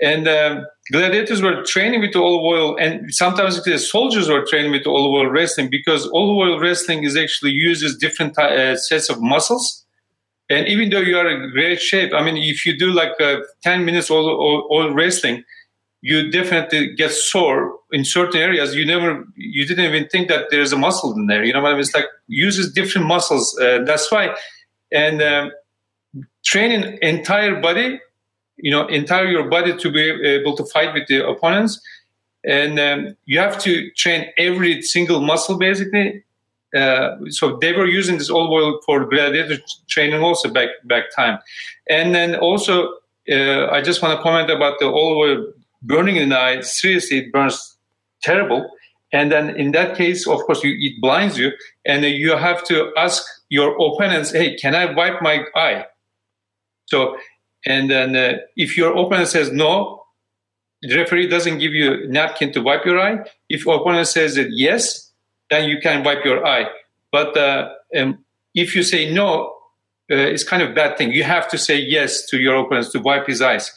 and 0.00 0.26
um, 0.26 0.66
gladiators 0.90 1.42
were 1.42 1.62
training 1.62 2.00
with 2.00 2.16
olive 2.16 2.42
oil, 2.42 2.76
and 2.78 3.14
sometimes 3.14 3.62
the 3.62 3.78
soldiers 3.78 4.28
were 4.28 4.44
training 4.44 4.72
with 4.72 4.86
olive 4.86 5.12
oil 5.12 5.30
wrestling 5.30 5.68
because 5.70 6.08
olive 6.12 6.36
oil 6.36 6.60
wrestling 6.60 7.04
is 7.04 7.16
actually 7.16 7.52
uses 7.52 7.96
different 7.96 8.36
uh, 8.38 8.76
sets 8.76 9.08
of 9.08 9.20
muscles. 9.20 9.84
And 10.50 10.66
even 10.68 10.90
though 10.90 11.00
you 11.00 11.16
are 11.18 11.28
in 11.28 11.50
great 11.52 11.80
shape, 11.80 12.12
I 12.12 12.22
mean, 12.22 12.36
if 12.36 12.66
you 12.66 12.76
do 12.78 12.92
like 12.92 13.18
uh, 13.20 13.36
10 13.62 13.84
minutes 13.84 14.10
oil, 14.10 14.28
oil, 14.28 14.68
oil 14.70 14.94
wrestling, 14.94 15.42
you 16.04 16.30
definitely 16.30 16.94
get 16.94 17.10
sore 17.10 17.78
in 17.90 18.04
certain 18.04 18.38
areas. 18.38 18.74
You 18.74 18.84
never, 18.84 19.24
you 19.36 19.66
didn't 19.66 19.86
even 19.86 20.06
think 20.06 20.28
that 20.28 20.50
there's 20.50 20.70
a 20.70 20.76
muscle 20.76 21.14
in 21.14 21.28
there. 21.28 21.42
You 21.42 21.54
know 21.54 21.62
what 21.62 21.70
I 21.70 21.72
mean? 21.72 21.80
It's 21.80 21.94
like 21.94 22.08
uses 22.26 22.70
different 22.70 23.06
muscles. 23.06 23.58
Uh, 23.58 23.78
that's 23.86 24.12
why, 24.12 24.36
and 24.92 25.22
um, 25.22 25.50
training 26.44 26.98
entire 27.00 27.58
body, 27.58 27.98
you 28.58 28.70
know, 28.70 28.86
entire 28.88 29.28
your 29.28 29.48
body 29.48 29.74
to 29.78 29.90
be 29.90 30.02
able 30.02 30.54
to 30.58 30.64
fight 30.66 30.92
with 30.92 31.06
the 31.08 31.26
opponents, 31.26 31.80
and 32.44 32.78
um, 32.78 33.16
you 33.24 33.38
have 33.38 33.58
to 33.60 33.90
train 33.92 34.26
every 34.36 34.82
single 34.82 35.22
muscle 35.22 35.56
basically. 35.58 36.22
Uh, 36.76 37.16
so 37.30 37.56
they 37.62 37.72
were 37.72 37.86
using 37.86 38.18
this 38.18 38.28
olive 38.28 38.50
oil 38.50 38.80
for 38.84 39.06
gladiator 39.06 39.56
training 39.88 40.20
also 40.22 40.52
back 40.52 40.68
back 40.84 41.04
time, 41.16 41.38
and 41.88 42.14
then 42.14 42.36
also 42.36 42.92
uh, 43.32 43.68
I 43.70 43.80
just 43.80 44.02
want 44.02 44.18
to 44.18 44.22
comment 44.22 44.50
about 44.50 44.78
the 44.80 44.86
olive 44.86 45.16
oil 45.16 45.52
burning 45.84 46.16
in 46.16 46.30
the 46.30 46.38
eye, 46.38 46.60
seriously, 46.60 47.18
it 47.18 47.32
burns 47.32 47.76
terrible. 48.22 48.68
And 49.12 49.30
then 49.30 49.50
in 49.50 49.72
that 49.72 49.96
case, 49.96 50.26
of 50.26 50.40
course, 50.40 50.64
you, 50.64 50.74
it 50.76 51.00
blinds 51.00 51.38
you, 51.38 51.52
and 51.84 52.04
you 52.04 52.36
have 52.36 52.64
to 52.64 52.92
ask 52.96 53.22
your 53.48 53.70
opponents, 53.74 54.32
"Hey, 54.32 54.56
can 54.56 54.74
I 54.74 54.92
wipe 54.92 55.22
my 55.22 55.44
eye?" 55.54 55.86
So, 56.86 57.16
and 57.64 57.90
then 57.90 58.16
uh, 58.16 58.38
if 58.56 58.76
your 58.76 58.92
opponent 58.92 59.28
says 59.28 59.52
no, 59.52 60.04
the 60.82 60.96
referee 60.96 61.28
doesn't 61.28 61.58
give 61.58 61.72
you 61.72 61.92
a 61.92 62.06
napkin 62.08 62.52
to 62.52 62.60
wipe 62.60 62.84
your 62.84 63.00
eye. 63.00 63.24
If 63.48 63.66
opponent 63.66 64.08
says 64.08 64.34
that 64.34 64.48
yes, 64.50 65.12
then 65.50 65.68
you 65.68 65.78
can 65.80 66.04
wipe 66.04 66.24
your 66.24 66.44
eye. 66.44 66.66
But 67.12 67.36
uh, 67.36 67.70
um, 67.96 68.24
if 68.54 68.74
you 68.74 68.82
say 68.82 69.12
no, 69.12 69.54
uh, 70.10 70.16
it's 70.16 70.44
kind 70.44 70.62
of 70.62 70.74
bad 70.74 70.98
thing. 70.98 71.12
You 71.12 71.24
have 71.24 71.48
to 71.48 71.58
say 71.58 71.76
yes 71.76 72.26
to 72.26 72.38
your 72.38 72.56
opponents 72.56 72.90
to 72.92 73.00
wipe 73.00 73.26
his 73.26 73.40
eyes. 73.40 73.72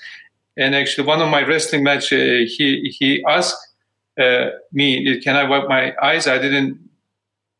And 0.57 0.73
actually, 0.75 1.05
one 1.05 1.21
of 1.21 1.29
my 1.29 1.43
wrestling 1.45 1.83
match, 1.83 2.11
uh, 2.11 2.17
he 2.17 2.93
he 2.97 3.23
asked 3.27 3.57
uh, 4.19 4.49
me, 4.71 5.19
"Can 5.21 5.35
I 5.35 5.43
wipe 5.43 5.67
my 5.69 5.93
eyes?" 6.01 6.27
I 6.27 6.39
didn't. 6.39 6.79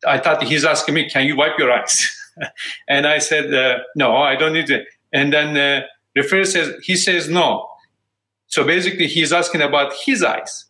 I 0.06 0.18
thought 0.18 0.42
he's 0.42 0.64
asking 0.64 0.94
me, 0.94 1.08
"Can 1.08 1.26
you 1.26 1.36
wipe 1.36 1.58
your 1.58 1.70
eyes?" 1.70 2.10
and 2.88 3.06
I 3.06 3.18
said, 3.18 3.54
uh, 3.54 3.78
"No, 3.94 4.16
I 4.16 4.34
don't 4.34 4.52
need 4.52 4.68
it." 4.68 4.86
And 5.12 5.32
then 5.32 5.54
the 5.54 5.84
referee 6.16 6.46
says, 6.46 6.74
"He 6.82 6.96
says 6.96 7.28
no." 7.28 7.68
So 8.48 8.64
basically, 8.64 9.06
he's 9.06 9.32
asking 9.32 9.62
about 9.62 9.92
his 10.04 10.24
eyes. 10.24 10.66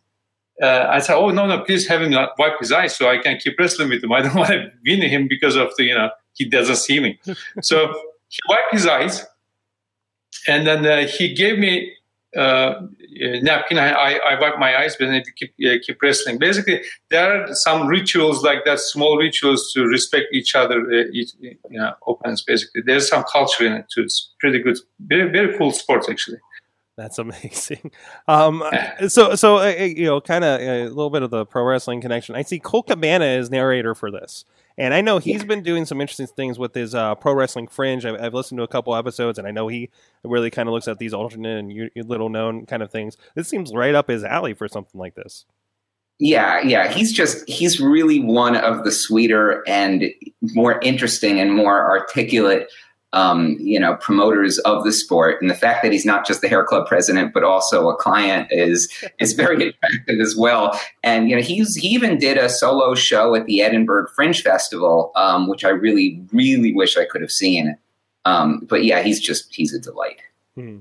Uh, 0.61 0.85
I 0.89 0.99
said, 0.99 1.15
"Oh 1.15 1.29
no, 1.29 1.47
no, 1.47 1.61
please 1.63 1.87
have 1.87 2.01
him 2.01 2.13
wipe 2.37 2.59
his 2.59 2.71
eyes 2.71 2.95
so 2.95 3.09
I 3.09 3.17
can 3.17 3.37
keep 3.37 3.57
wrestling 3.57 3.89
with 3.89 4.03
him. 4.03 4.11
I 4.17 4.21
don't 4.21 4.35
want 4.35 4.49
to 4.49 4.71
win 4.85 5.01
him 5.01 5.27
because 5.27 5.55
of 5.55 5.69
the 5.77 5.85
you 5.85 5.95
know 5.95 6.09
he 6.33 6.45
doesn't 6.45 6.75
see 6.75 6.99
me." 6.99 7.19
so 7.61 7.87
he 8.27 8.39
wiped 8.47 8.71
his 8.71 8.85
eyes, 8.85 9.25
and 10.47 10.67
then 10.67 10.85
uh, 10.85 11.07
he 11.07 11.33
gave 11.33 11.57
me 11.57 11.95
uh, 12.37 12.81
napkin. 13.41 13.77
I, 13.77 13.91
I, 13.91 14.11
I, 14.33 14.39
wipe 14.39 14.59
my 14.59 14.77
eyes, 14.77 14.95
but 14.97 15.09
I 15.09 15.23
keep 15.35 15.53
uh, 15.65 15.77
keep 15.81 16.01
wrestling. 16.01 16.37
Basically, 16.37 16.81
there 17.09 17.43
are 17.43 17.55
some 17.55 17.87
rituals 17.87 18.43
like 18.43 18.65
that, 18.65 18.79
small 18.79 19.17
rituals 19.17 19.71
to 19.73 19.83
respect 19.83 20.27
each 20.31 20.55
other, 20.55 20.81
uh, 20.81 21.05
each, 21.11 21.31
you 21.39 21.57
know, 21.69 21.93
opponents. 22.07 22.43
Basically, 22.43 22.81
there's 22.85 23.09
some 23.09 23.23
culture 23.23 23.65
in 23.65 23.73
it 23.73 23.85
too. 23.93 24.03
It's 24.03 24.31
pretty 24.39 24.59
good, 24.59 24.77
very 24.99 25.31
very 25.31 25.57
cool 25.57 25.71
sport 25.71 26.05
actually. 26.09 26.37
That's 26.97 27.17
amazing. 27.17 27.91
Um, 28.27 28.61
so, 29.07 29.35
so 29.35 29.57
uh, 29.57 29.69
you 29.69 30.05
know, 30.05 30.19
kind 30.19 30.43
of 30.43 30.59
a 30.59 30.83
little 30.89 31.09
bit 31.09 31.23
of 31.23 31.31
the 31.31 31.45
pro 31.45 31.63
wrestling 31.63 32.01
connection. 32.01 32.35
I 32.35 32.41
see 32.41 32.59
Colt 32.59 32.87
Cabana 32.87 33.25
is 33.25 33.49
narrator 33.49 33.95
for 33.95 34.11
this. 34.11 34.43
And 34.79 34.93
I 34.93 35.01
know 35.01 35.17
he's 35.17 35.43
been 35.43 35.61
doing 35.61 35.85
some 35.85 35.99
interesting 35.99 36.25
things 36.25 36.57
with 36.57 36.73
his 36.73 36.95
uh, 36.95 37.13
pro 37.15 37.33
wrestling 37.33 37.67
fringe. 37.67 38.05
I've, 38.05 38.19
I've, 38.19 38.33
listened 38.33 38.59
to 38.59 38.63
a 38.63 38.67
couple 38.67 38.95
episodes, 38.95 39.37
and 39.37 39.45
I 39.45 39.51
know 39.51 39.67
he 39.67 39.89
really 40.23 40.49
kind 40.49 40.69
of 40.69 40.73
looks 40.73 40.87
at 40.87 40.99
these 40.99 41.13
alternate 41.13 41.59
and 41.59 41.91
little 42.07 42.29
known 42.29 42.65
kind 42.65 42.81
of 42.81 42.89
things. 42.89 43.17
This 43.35 43.49
seems 43.49 43.73
right 43.73 43.93
up 43.93 44.07
his 44.07 44.23
alley 44.23 44.53
for 44.53 44.69
something 44.69 44.97
like 44.97 45.15
this. 45.15 45.45
Yeah, 46.17 46.61
yeah, 46.61 46.89
he's 46.89 47.11
just 47.11 47.47
he's 47.47 47.81
really 47.81 48.21
one 48.21 48.55
of 48.55 48.85
the 48.85 48.91
sweeter 48.91 49.63
and 49.67 50.05
more 50.53 50.79
interesting 50.81 51.41
and 51.41 51.53
more 51.53 51.89
articulate 51.89 52.69
um, 53.13 53.57
you 53.59 53.79
know, 53.79 53.95
promoters 53.95 54.59
of 54.59 54.83
the 54.83 54.91
sport. 54.91 55.41
And 55.41 55.49
the 55.49 55.55
fact 55.55 55.81
that 55.83 55.91
he's 55.91 56.05
not 56.05 56.27
just 56.27 56.41
the 56.41 56.47
hair 56.47 56.63
club 56.63 56.87
president, 56.87 57.33
but 57.33 57.43
also 57.43 57.89
a 57.89 57.95
client 57.95 58.47
is 58.51 58.91
is 59.19 59.33
very 59.33 59.69
attractive 59.69 60.19
as 60.19 60.35
well. 60.35 60.79
And 61.03 61.29
you 61.29 61.35
know, 61.35 61.41
he's 61.41 61.75
he 61.75 61.87
even 61.89 62.17
did 62.17 62.37
a 62.37 62.49
solo 62.49 62.95
show 62.95 63.35
at 63.35 63.45
the 63.45 63.61
Edinburgh 63.61 64.07
Fringe 64.15 64.41
Festival, 64.41 65.11
um, 65.15 65.47
which 65.47 65.65
I 65.65 65.69
really, 65.69 66.21
really 66.31 66.73
wish 66.73 66.97
I 66.97 67.05
could 67.05 67.21
have 67.21 67.31
seen. 67.31 67.77
Um, 68.25 68.65
but 68.69 68.83
yeah, 68.83 69.01
he's 69.01 69.19
just 69.19 69.53
he's 69.53 69.73
a 69.73 69.79
delight. 69.79 70.21
Hmm. 70.55 70.79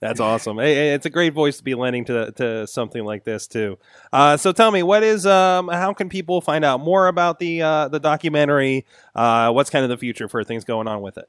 That's 0.00 0.20
awesome. 0.20 0.58
It's 0.58 1.06
a 1.06 1.10
great 1.10 1.32
voice 1.32 1.56
to 1.56 1.64
be 1.64 1.74
lending 1.74 2.04
to 2.06 2.30
to 2.32 2.66
something 2.66 3.04
like 3.04 3.24
this 3.24 3.46
too. 3.46 3.78
Uh, 4.12 4.36
so 4.36 4.52
tell 4.52 4.70
me, 4.70 4.82
what 4.82 5.02
is 5.02 5.24
um, 5.24 5.68
how 5.68 5.94
can 5.94 6.10
people 6.10 6.42
find 6.42 6.62
out 6.62 6.80
more 6.80 7.06
about 7.06 7.38
the 7.38 7.62
uh, 7.62 7.88
the 7.88 8.00
documentary? 8.00 8.84
Uh, 9.14 9.50
what's 9.52 9.70
kind 9.70 9.82
of 9.82 9.88
the 9.88 9.96
future 9.96 10.28
for 10.28 10.44
things 10.44 10.64
going 10.64 10.88
on 10.88 11.00
with 11.00 11.16
it? 11.16 11.26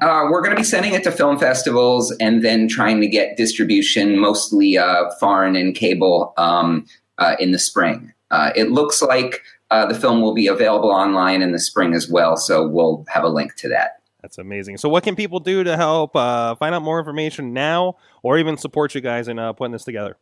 Uh, 0.00 0.26
we're 0.30 0.40
going 0.40 0.54
to 0.54 0.60
be 0.60 0.64
sending 0.64 0.94
it 0.94 1.02
to 1.04 1.12
film 1.12 1.38
festivals 1.38 2.10
and 2.18 2.42
then 2.42 2.68
trying 2.68 3.00
to 3.00 3.06
get 3.06 3.36
distribution, 3.36 4.18
mostly 4.18 4.78
uh, 4.78 5.10
foreign 5.20 5.56
and 5.56 5.74
cable, 5.74 6.32
um, 6.36 6.86
uh, 7.18 7.36
in 7.38 7.52
the 7.52 7.58
spring. 7.58 8.12
Uh, 8.30 8.50
it 8.56 8.70
looks 8.70 9.02
like 9.02 9.42
uh, 9.70 9.86
the 9.86 9.94
film 9.94 10.20
will 10.20 10.34
be 10.34 10.46
available 10.46 10.90
online 10.90 11.42
in 11.42 11.52
the 11.52 11.58
spring 11.58 11.94
as 11.94 12.08
well, 12.08 12.36
so 12.36 12.66
we'll 12.66 13.04
have 13.08 13.24
a 13.24 13.28
link 13.28 13.54
to 13.56 13.68
that. 13.68 14.00
That's 14.22 14.38
amazing. 14.38 14.78
So, 14.78 14.88
what 14.88 15.04
can 15.04 15.14
people 15.16 15.38
do 15.38 15.62
to 15.64 15.76
help 15.76 16.16
uh, 16.16 16.54
find 16.54 16.74
out 16.74 16.82
more 16.82 16.98
information 16.98 17.52
now, 17.52 17.96
or 18.22 18.38
even 18.38 18.56
support 18.56 18.94
you 18.94 19.02
guys 19.02 19.28
in 19.28 19.36
putting 19.54 19.72
this 19.72 19.84
together? 19.84 20.16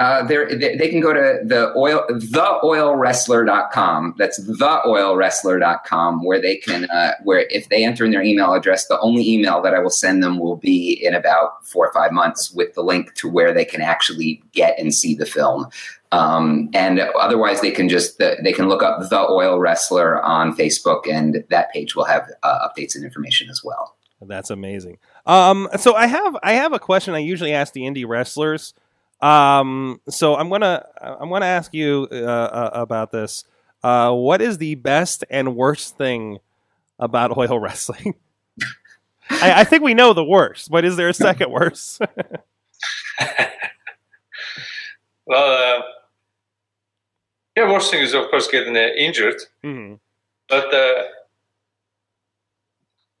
Uh, 0.00 0.26
they, 0.26 0.76
they 0.76 0.88
can 0.88 1.00
go 1.00 1.12
to 1.12 1.38
the 1.44 1.72
oil 1.76 2.04
theoilwrestler.com. 2.10 4.14
That's 4.18 4.40
theoilwrestler.com, 4.40 6.24
where 6.24 6.40
they 6.40 6.56
can 6.56 6.86
uh, 6.86 7.12
where 7.22 7.46
if 7.50 7.68
they 7.68 7.84
enter 7.84 8.04
in 8.04 8.10
their 8.10 8.22
email 8.22 8.54
address, 8.54 8.88
the 8.88 8.98
only 8.98 9.28
email 9.28 9.62
that 9.62 9.72
I 9.72 9.78
will 9.78 9.90
send 9.90 10.20
them 10.20 10.40
will 10.40 10.56
be 10.56 10.98
in 11.00 11.14
about 11.14 11.64
four 11.64 11.86
or 11.86 11.92
five 11.92 12.10
months 12.10 12.50
with 12.50 12.74
the 12.74 12.82
link 12.82 13.14
to 13.14 13.28
where 13.28 13.54
they 13.54 13.64
can 13.64 13.82
actually 13.82 14.42
get 14.52 14.76
and 14.80 14.92
see 14.92 15.14
the 15.14 15.26
film. 15.26 15.68
Um, 16.10 16.70
and 16.74 16.98
otherwise, 16.98 17.60
they 17.60 17.70
can 17.70 17.88
just 17.88 18.18
they 18.18 18.52
can 18.52 18.68
look 18.68 18.82
up 18.82 19.08
the 19.08 19.30
Oil 19.30 19.60
Wrestler 19.60 20.20
on 20.22 20.56
Facebook, 20.56 21.08
and 21.08 21.44
that 21.50 21.72
page 21.72 21.94
will 21.94 22.04
have 22.04 22.28
uh, 22.42 22.68
updates 22.68 22.96
and 22.96 23.04
information 23.04 23.48
as 23.48 23.62
well. 23.62 23.94
That's 24.20 24.50
amazing. 24.50 24.98
Um, 25.26 25.68
so 25.76 25.94
I 25.94 26.06
have 26.06 26.36
I 26.42 26.54
have 26.54 26.72
a 26.72 26.80
question 26.80 27.14
I 27.14 27.18
usually 27.18 27.52
ask 27.52 27.72
the 27.72 27.82
indie 27.82 28.06
wrestlers. 28.06 28.74
Um, 29.24 30.00
so 30.10 30.36
I'm 30.36 30.50
gonna 30.50 30.84
I'm 31.00 31.30
gonna 31.30 31.46
ask 31.46 31.72
you 31.72 32.06
uh, 32.12 32.16
uh, 32.16 32.70
about 32.74 33.10
this. 33.10 33.44
Uh, 33.82 34.12
what 34.12 34.42
is 34.42 34.58
the 34.58 34.74
best 34.74 35.24
and 35.30 35.56
worst 35.56 35.96
thing 35.96 36.40
about 36.98 37.34
oil 37.38 37.58
wrestling? 37.58 38.16
I, 39.30 39.60
I, 39.60 39.64
think 39.64 39.82
we 39.82 39.94
know 39.94 40.12
the 40.12 40.22
worst, 40.24 40.70
but 40.70 40.84
is 40.84 40.96
there 40.96 41.08
a 41.08 41.14
second 41.14 41.50
worst? 41.50 41.98
well, 45.24 45.78
uh, 45.80 45.82
yeah, 47.56 47.72
worst 47.72 47.90
thing 47.90 48.02
is 48.02 48.12
of 48.12 48.28
course 48.28 48.46
getting 48.48 48.76
uh, 48.76 48.88
injured, 48.98 49.40
mm-hmm. 49.64 49.94
but 50.50 50.70
the 50.70 50.96
uh, 50.98 51.02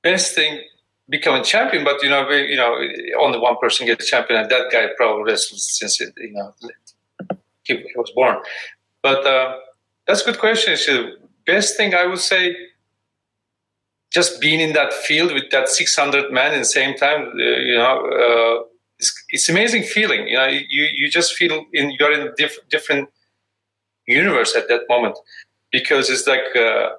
best 0.02 0.34
thing 0.34 0.60
becoming 1.08 1.44
champion, 1.44 1.84
but 1.84 2.02
you 2.02 2.08
know, 2.08 2.26
we, 2.28 2.48
you 2.48 2.56
know, 2.56 2.76
only 3.20 3.38
one 3.38 3.56
person 3.60 3.86
gets 3.86 4.08
champion, 4.08 4.40
and 4.40 4.50
that 4.50 4.70
guy 4.72 4.88
probably 4.96 5.24
wrestled 5.24 5.60
since 5.60 6.00
it, 6.00 6.12
you 6.16 6.32
know 6.32 6.54
he, 7.64 7.76
he 7.76 7.92
was 7.96 8.10
born. 8.14 8.38
But 9.02 9.26
uh, 9.26 9.56
that's 10.06 10.22
a 10.22 10.26
good 10.26 10.38
question. 10.38 10.76
Best 11.46 11.76
thing 11.76 11.94
I 11.94 12.06
would 12.06 12.20
say. 12.20 12.56
Just 14.12 14.40
being 14.40 14.60
in 14.60 14.74
that 14.74 14.92
field 14.92 15.32
with 15.32 15.50
that 15.50 15.68
600 15.68 16.30
men 16.32 16.52
in 16.52 16.60
the 16.60 16.64
same 16.64 16.96
time, 16.96 17.30
uh, 17.30 17.42
you 17.42 17.76
know, 17.76 17.98
uh, 18.06 18.64
it's, 18.96 19.24
it's 19.30 19.48
amazing 19.48 19.82
feeling. 19.82 20.28
You 20.28 20.36
know, 20.36 20.46
you 20.46 20.88
you 20.94 21.10
just 21.10 21.34
feel 21.34 21.64
in 21.72 21.90
you're 21.98 22.12
in 22.12 22.28
a 22.28 22.32
diff, 22.36 22.56
different 22.70 23.08
universe 24.06 24.54
at 24.54 24.68
that 24.68 24.82
moment 24.88 25.18
because 25.72 26.10
it's 26.10 26.28
like 26.28 26.44
uh, 26.54 26.90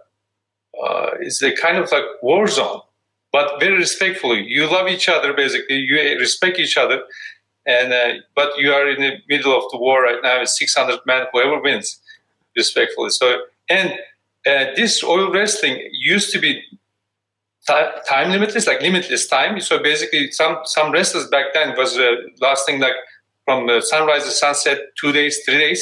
uh, 0.83 1.11
it's 1.21 1.41
a 1.41 1.55
kind 1.55 1.77
of 1.77 1.89
like 1.89 2.03
war 2.21 2.47
zone 2.47 2.81
but 3.35 3.59
very 3.59 3.75
respectfully. 3.75 4.45
You 4.47 4.65
love 4.71 4.87
each 4.87 5.09
other, 5.09 5.33
basically. 5.33 5.75
You 5.89 5.97
respect 6.17 6.57
each 6.57 6.77
other, 6.77 7.01
and 7.65 7.91
uh, 7.91 8.13
but 8.33 8.57
you 8.57 8.71
are 8.71 8.87
in 8.89 9.01
the 9.01 9.11
middle 9.27 9.53
of 9.59 9.69
the 9.71 9.77
war 9.77 10.03
right 10.03 10.21
now. 10.23 10.39
It's 10.41 10.57
600 10.57 11.01
men. 11.05 11.25
Whoever 11.33 11.59
wins, 11.61 11.99
respectfully. 12.55 13.09
So, 13.09 13.27
and 13.67 13.89
uh, 14.51 14.67
this 14.77 15.03
oil 15.03 15.33
wrestling 15.33 15.75
used 15.91 16.31
to 16.31 16.39
be 16.39 16.61
time 17.67 18.31
limitless, 18.31 18.67
like 18.67 18.81
limitless 18.81 19.27
time. 19.27 19.59
So 19.59 19.83
basically, 19.83 20.31
some 20.31 20.59
some 20.63 20.93
wrestlers 20.93 21.27
back 21.27 21.47
then 21.53 21.75
was 21.75 21.97
uh, 21.97 22.15
lasting 22.39 22.79
like 22.79 22.97
from 23.43 23.67
uh, 23.67 23.81
sunrise 23.81 24.23
to 24.23 24.31
sunset, 24.31 24.77
two 25.01 25.11
days, 25.11 25.41
three 25.45 25.57
days, 25.57 25.81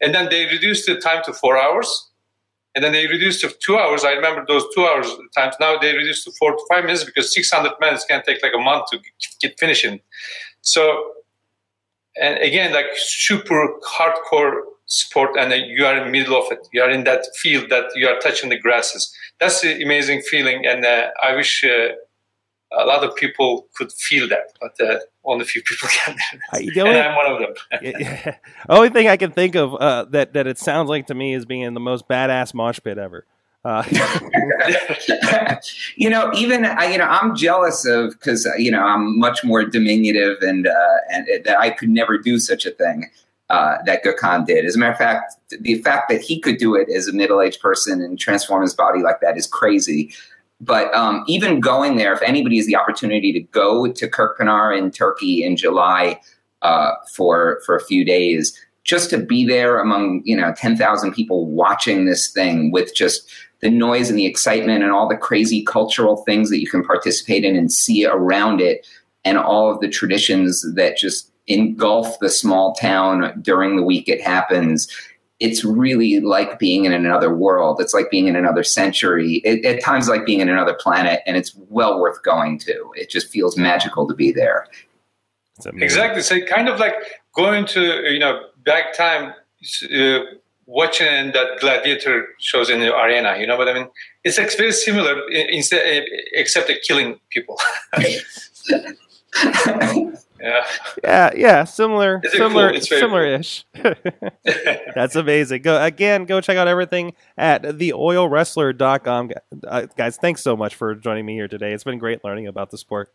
and 0.00 0.12
then 0.12 0.30
they 0.30 0.46
reduced 0.46 0.86
the 0.86 0.96
time 0.96 1.22
to 1.26 1.32
four 1.32 1.56
hours 1.56 2.07
and 2.78 2.84
then 2.84 2.92
they 2.92 3.08
reduced 3.08 3.40
to 3.40 3.52
two 3.58 3.76
hours. 3.76 4.04
I 4.04 4.12
remember 4.12 4.44
those 4.46 4.64
two 4.72 4.86
hours 4.86 5.08
times. 5.34 5.56
Now 5.58 5.76
they 5.76 5.96
reduced 5.96 6.22
to 6.26 6.32
four 6.38 6.52
to 6.52 6.62
five 6.68 6.84
minutes 6.84 7.02
because 7.02 7.34
600 7.34 7.72
minutes 7.80 8.04
can 8.04 8.22
take 8.22 8.40
like 8.40 8.52
a 8.54 8.58
month 8.58 8.84
to 8.92 9.00
get 9.40 9.58
finishing. 9.58 9.98
So, 10.60 11.14
and 12.22 12.38
again, 12.38 12.72
like 12.72 12.86
super 12.94 13.68
hardcore 13.84 14.60
sport, 14.86 15.30
and 15.36 15.52
you 15.52 15.86
are 15.86 15.98
in 15.98 16.04
the 16.04 16.10
middle 16.10 16.40
of 16.40 16.52
it. 16.52 16.68
You 16.72 16.82
are 16.82 16.90
in 16.90 17.02
that 17.02 17.26
field 17.42 17.68
that 17.70 17.86
you 17.96 18.06
are 18.06 18.20
touching 18.20 18.48
the 18.48 18.60
grasses. 18.60 19.12
That's 19.40 19.60
the 19.60 19.82
amazing 19.82 20.20
feeling, 20.22 20.64
and 20.64 20.86
uh, 20.86 21.08
I 21.20 21.34
wish. 21.34 21.64
Uh, 21.64 21.94
a 22.72 22.84
lot 22.84 23.02
of 23.02 23.14
people 23.16 23.66
could 23.74 23.92
feel 23.92 24.28
that, 24.28 24.52
but 24.60 24.86
uh, 24.86 24.98
only 25.24 25.42
a 25.42 25.46
few 25.46 25.62
people 25.62 25.88
can. 26.04 26.16
and 26.52 26.70
I'm 26.88 27.16
one 27.16 27.32
of 27.32 27.38
them. 27.38 27.54
yeah, 27.82 28.36
Only 28.68 28.90
thing 28.90 29.08
I 29.08 29.16
can 29.16 29.32
think 29.32 29.54
of 29.54 29.74
uh, 29.74 30.04
that 30.10 30.34
that 30.34 30.46
it 30.46 30.58
sounds 30.58 30.88
like 30.88 31.06
to 31.06 31.14
me 31.14 31.34
is 31.34 31.44
being 31.44 31.72
the 31.74 31.80
most 31.80 32.08
badass 32.08 32.54
mosh 32.54 32.80
pit 32.82 32.98
ever. 32.98 33.26
Uh. 33.64 33.82
you 35.96 36.08
know, 36.08 36.30
even 36.34 36.64
I, 36.64 36.92
you 36.92 36.98
know, 36.98 37.04
I'm 37.04 37.34
jealous 37.34 37.84
of 37.84 38.12
because 38.12 38.46
uh, 38.46 38.54
you 38.56 38.70
know 38.70 38.82
I'm 38.82 39.18
much 39.18 39.42
more 39.44 39.64
diminutive 39.64 40.38
and 40.42 40.66
uh, 40.66 40.96
and 41.10 41.26
that 41.44 41.58
I 41.58 41.70
could 41.70 41.88
never 41.88 42.18
do 42.18 42.38
such 42.38 42.66
a 42.66 42.70
thing. 42.70 43.10
Uh, 43.50 43.78
that 43.86 44.04
Gökhan 44.04 44.44
did. 44.44 44.66
As 44.66 44.76
a 44.76 44.78
matter 44.78 44.92
of 44.92 44.98
fact, 44.98 45.32
the 45.62 45.80
fact 45.82 46.10
that 46.10 46.20
he 46.20 46.38
could 46.38 46.58
do 46.58 46.74
it 46.74 46.90
as 46.90 47.08
a 47.08 47.14
middle-aged 47.14 47.62
person 47.62 48.02
and 48.02 48.18
transform 48.18 48.60
his 48.60 48.74
body 48.74 49.00
like 49.00 49.22
that 49.22 49.38
is 49.38 49.46
crazy. 49.46 50.12
But 50.60 50.92
um, 50.92 51.24
even 51.28 51.60
going 51.60 51.96
there, 51.96 52.12
if 52.12 52.22
anybody 52.22 52.56
has 52.56 52.66
the 52.66 52.76
opportunity 52.76 53.32
to 53.32 53.40
go 53.40 53.90
to 53.92 54.08
Kirkpinar 54.08 54.76
in 54.76 54.90
Turkey 54.90 55.44
in 55.44 55.56
July 55.56 56.20
uh, 56.62 56.92
for 57.12 57.60
for 57.64 57.76
a 57.76 57.84
few 57.84 58.04
days, 58.04 58.58
just 58.82 59.10
to 59.10 59.18
be 59.18 59.46
there 59.46 59.78
among 59.78 60.22
you 60.24 60.36
know 60.36 60.52
ten 60.56 60.76
thousand 60.76 61.12
people 61.12 61.46
watching 61.46 62.06
this 62.06 62.30
thing 62.30 62.72
with 62.72 62.94
just 62.94 63.30
the 63.60 63.70
noise 63.70 64.08
and 64.10 64.18
the 64.18 64.26
excitement 64.26 64.82
and 64.82 64.92
all 64.92 65.08
the 65.08 65.16
crazy 65.16 65.62
cultural 65.62 66.18
things 66.24 66.50
that 66.50 66.60
you 66.60 66.68
can 66.68 66.84
participate 66.84 67.44
in 67.44 67.56
and 67.56 67.72
see 67.72 68.04
around 68.04 68.60
it, 68.60 68.86
and 69.24 69.38
all 69.38 69.72
of 69.72 69.80
the 69.80 69.88
traditions 69.88 70.66
that 70.74 70.96
just 70.96 71.30
engulf 71.46 72.18
the 72.18 72.28
small 72.28 72.74
town 72.74 73.32
during 73.40 73.76
the 73.76 73.82
week 73.82 74.06
it 74.06 74.20
happens 74.20 74.86
it's 75.40 75.64
really 75.64 76.20
like 76.20 76.58
being 76.58 76.84
in 76.84 76.92
another 76.92 77.34
world. 77.34 77.80
It's 77.80 77.94
like 77.94 78.10
being 78.10 78.26
in 78.26 78.36
another 78.36 78.64
century. 78.64 79.36
It, 79.44 79.64
at 79.64 79.82
times, 79.82 80.08
like 80.08 80.26
being 80.26 80.40
in 80.40 80.48
another 80.48 80.74
planet, 80.74 81.20
and 81.26 81.36
it's 81.36 81.54
well 81.68 82.00
worth 82.00 82.22
going 82.22 82.58
to. 82.60 82.90
It 82.96 83.08
just 83.08 83.28
feels 83.28 83.56
magical 83.56 84.06
to 84.08 84.14
be 84.14 84.32
there. 84.32 84.66
Exactly. 85.74 86.22
So, 86.22 86.40
kind 86.46 86.68
of 86.68 86.78
like 86.78 86.94
going 87.34 87.66
to 87.66 88.10
you 88.10 88.18
know 88.18 88.42
back 88.64 88.96
time, 88.96 89.32
uh, 89.96 90.18
watching 90.66 91.32
that 91.32 91.60
gladiator 91.60 92.28
shows 92.38 92.68
in 92.68 92.80
the 92.80 92.96
arena. 92.96 93.36
You 93.38 93.46
know 93.46 93.56
what 93.56 93.68
I 93.68 93.74
mean? 93.74 93.88
It's 94.24 94.38
like 94.38 94.56
very 94.56 94.72
similar, 94.72 95.20
instead, 95.30 96.04
except 96.32 96.70
killing 96.86 97.18
people. 97.30 97.58
Yeah. 100.40 100.66
Yeah, 101.02 101.30
yeah, 101.34 101.64
similar, 101.64 102.22
similar, 102.30 102.72
cool. 102.72 102.80
similar-ish. 102.80 103.64
That's 104.94 105.16
amazing. 105.16 105.62
Go 105.62 105.82
again. 105.82 106.24
Go 106.24 106.40
check 106.40 106.56
out 106.56 106.68
everything 106.68 107.14
at 107.36 107.62
theoilwrestler.com. 107.62 109.30
Uh, 109.66 109.86
guys, 109.96 110.16
thanks 110.16 110.42
so 110.42 110.56
much 110.56 110.74
for 110.74 110.94
joining 110.94 111.26
me 111.26 111.34
here 111.34 111.48
today. 111.48 111.72
It's 111.72 111.84
been 111.84 111.98
great 111.98 112.24
learning 112.24 112.46
about 112.46 112.70
the 112.70 112.78
sport. 112.78 113.12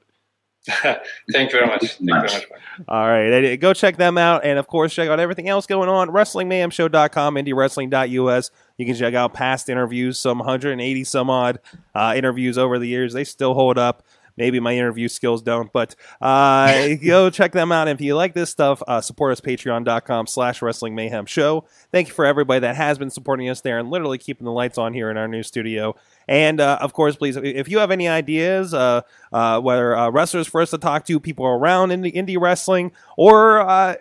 Thank 0.82 1.52
you 1.52 1.60
very 1.60 1.68
much. 1.68 1.82
Thank 1.82 2.00
you 2.00 2.08
very 2.08 2.22
much. 2.22 2.46
All 2.88 3.06
right. 3.06 3.56
Go 3.58 3.74
check 3.74 3.98
them 3.98 4.18
out. 4.18 4.46
And 4.46 4.58
of 4.58 4.68
course, 4.68 4.94
check 4.94 5.10
out 5.10 5.20
everything 5.20 5.50
else 5.50 5.66
going 5.66 5.90
on. 5.90 6.10
WrestlingMayhemShow.com, 6.10 7.36
IndieWrestling.us. 7.36 8.52
You 8.78 8.86
can 8.86 8.96
check 8.96 9.14
out 9.14 9.34
past 9.34 9.68
interviews, 9.68 10.18
some 10.18 10.40
180 10.40 11.04
some 11.04 11.30
odd 11.30 11.60
uh, 11.94 12.14
interviews 12.16 12.58
over 12.58 12.80
the 12.80 12.88
years. 12.88 13.14
They 13.14 13.26
still 13.26 13.54
hold 13.54 13.78
up. 13.78 14.04
Maybe 14.38 14.60
my 14.60 14.76
interview 14.76 15.08
skills 15.08 15.42
don't, 15.42 15.72
but 15.72 15.96
uh, 16.22 16.96
go 17.04 17.30
check 17.32 17.52
them 17.52 17.72
out. 17.72 17.88
If 17.88 18.02
you 18.02 18.16
like 18.16 18.34
this 18.34 18.50
stuff, 18.50 18.82
uh, 18.88 19.02
support 19.02 19.32
us 19.32 19.42
patreon.com 19.42 20.28
slash 20.28 20.62
wrestling 20.62 20.96
mayhem 20.96 21.26
show. 21.26 21.66
Thank 21.92 22.08
you 22.08 22.14
for 22.14 22.26
everybody 22.26 22.62
that 22.62 22.76
has 22.76 22.98
been 22.98 23.10
supporting 23.10 23.50
us 23.50 23.62
there 23.62 23.78
and 23.78 23.90
literally 23.90 24.18
keeping 24.18 24.46
the 24.46 24.52
lights 24.52 24.78
on 24.78 24.94
here 24.94 25.10
in 25.12 25.18
our 25.18 25.28
new 25.28 25.44
studio. 25.44 25.96
And 26.28 26.60
uh, 26.60 26.80
of 26.82 26.94
course, 26.94 27.16
please, 27.16 27.36
if 27.38 27.70
you 27.70 27.80
have 27.80 27.92
any 27.92 28.08
ideas, 28.08 28.74
uh, 28.74 29.02
uh, 29.32 29.60
whether 29.60 29.96
uh, 29.96 30.10
wrestlers 30.10 30.48
for 30.48 30.62
us 30.62 30.72
to 30.72 30.78
talk 30.78 31.06
to, 31.06 31.20
people 31.20 31.46
around 31.46 31.92
in 31.92 32.02
the 32.02 32.12
indie 32.12 32.40
wrestling, 32.40 32.92
or 33.18 33.60
uh, 33.60 33.96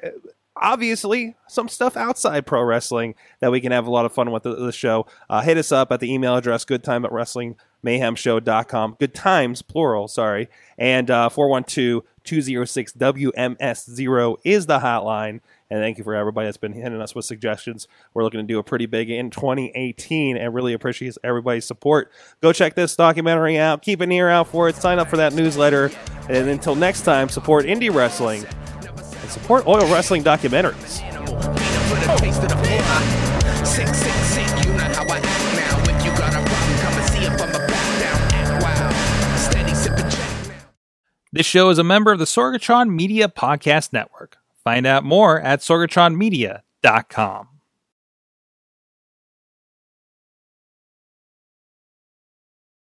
obviously 0.56 1.36
some 1.48 1.68
stuff 1.68 1.96
outside 1.96 2.46
pro 2.46 2.62
wrestling 2.62 3.14
that 3.40 3.50
we 3.50 3.60
can 3.60 3.72
have 3.72 3.86
a 3.86 3.90
lot 3.90 4.04
of 4.04 4.12
fun 4.12 4.30
with 4.30 4.42
the, 4.42 4.54
the 4.54 4.72
show, 4.72 5.06
uh, 5.30 5.40
hit 5.40 5.56
us 5.56 5.72
up 5.72 5.90
at 5.92 6.00
the 6.00 6.12
email 6.12 6.36
address 6.36 6.64
goodtime 6.64 7.04
at 7.04 7.12
wrestling 7.12 7.56
mayhemshow.com. 7.84 8.96
Good 8.98 9.14
times, 9.14 9.62
plural, 9.62 10.08
sorry. 10.08 10.48
And 10.78 11.10
uh, 11.10 11.28
412 11.28 12.04
206 12.24 12.92
WMS0 12.92 14.36
is 14.44 14.66
the 14.66 14.78
hotline. 14.78 15.40
And 15.68 15.80
thank 15.80 15.98
you 15.98 16.04
for 16.04 16.14
everybody 16.14 16.46
that's 16.46 16.56
been 16.56 16.74
hitting 16.74 17.00
us 17.00 17.14
with 17.14 17.24
suggestions. 17.24 17.88
We're 18.14 18.22
looking 18.22 18.40
to 18.40 18.46
do 18.46 18.58
a 18.58 18.62
pretty 18.62 18.86
big 18.86 19.10
in 19.10 19.30
2018 19.30 20.36
and 20.36 20.54
really 20.54 20.74
appreciate 20.74 21.16
everybody's 21.24 21.66
support. 21.66 22.12
Go 22.40 22.52
check 22.52 22.74
this 22.74 22.94
documentary 22.94 23.58
out. 23.58 23.82
Keep 23.82 24.02
an 24.02 24.12
ear 24.12 24.28
out 24.28 24.48
for 24.48 24.68
it. 24.68 24.76
Sign 24.76 24.98
up 24.98 25.08
for 25.08 25.16
that 25.16 25.32
newsletter. 25.32 25.90
And 26.28 26.48
until 26.48 26.76
next 26.76 27.02
time, 27.02 27.28
support 27.28 27.64
indie 27.64 27.92
wrestling 27.92 28.46
and 29.22 29.30
support 29.30 29.66
oil 29.66 29.90
wrestling 29.90 30.22
documentaries. 30.22 31.00
This 41.35 41.46
show 41.46 41.70
is 41.70 41.78
a 41.78 41.85
member 41.85 42.12
of 42.12 42.18
the 42.18 42.26
Sorgatron 42.26 42.90
Media 42.90 43.26
Podcast 43.26 43.92
Network. 43.92 44.37
Find 44.62 44.87
out 44.87 45.02
more 45.02 45.40
at 45.40 45.61
sorgatronmedia.com. 45.61 47.48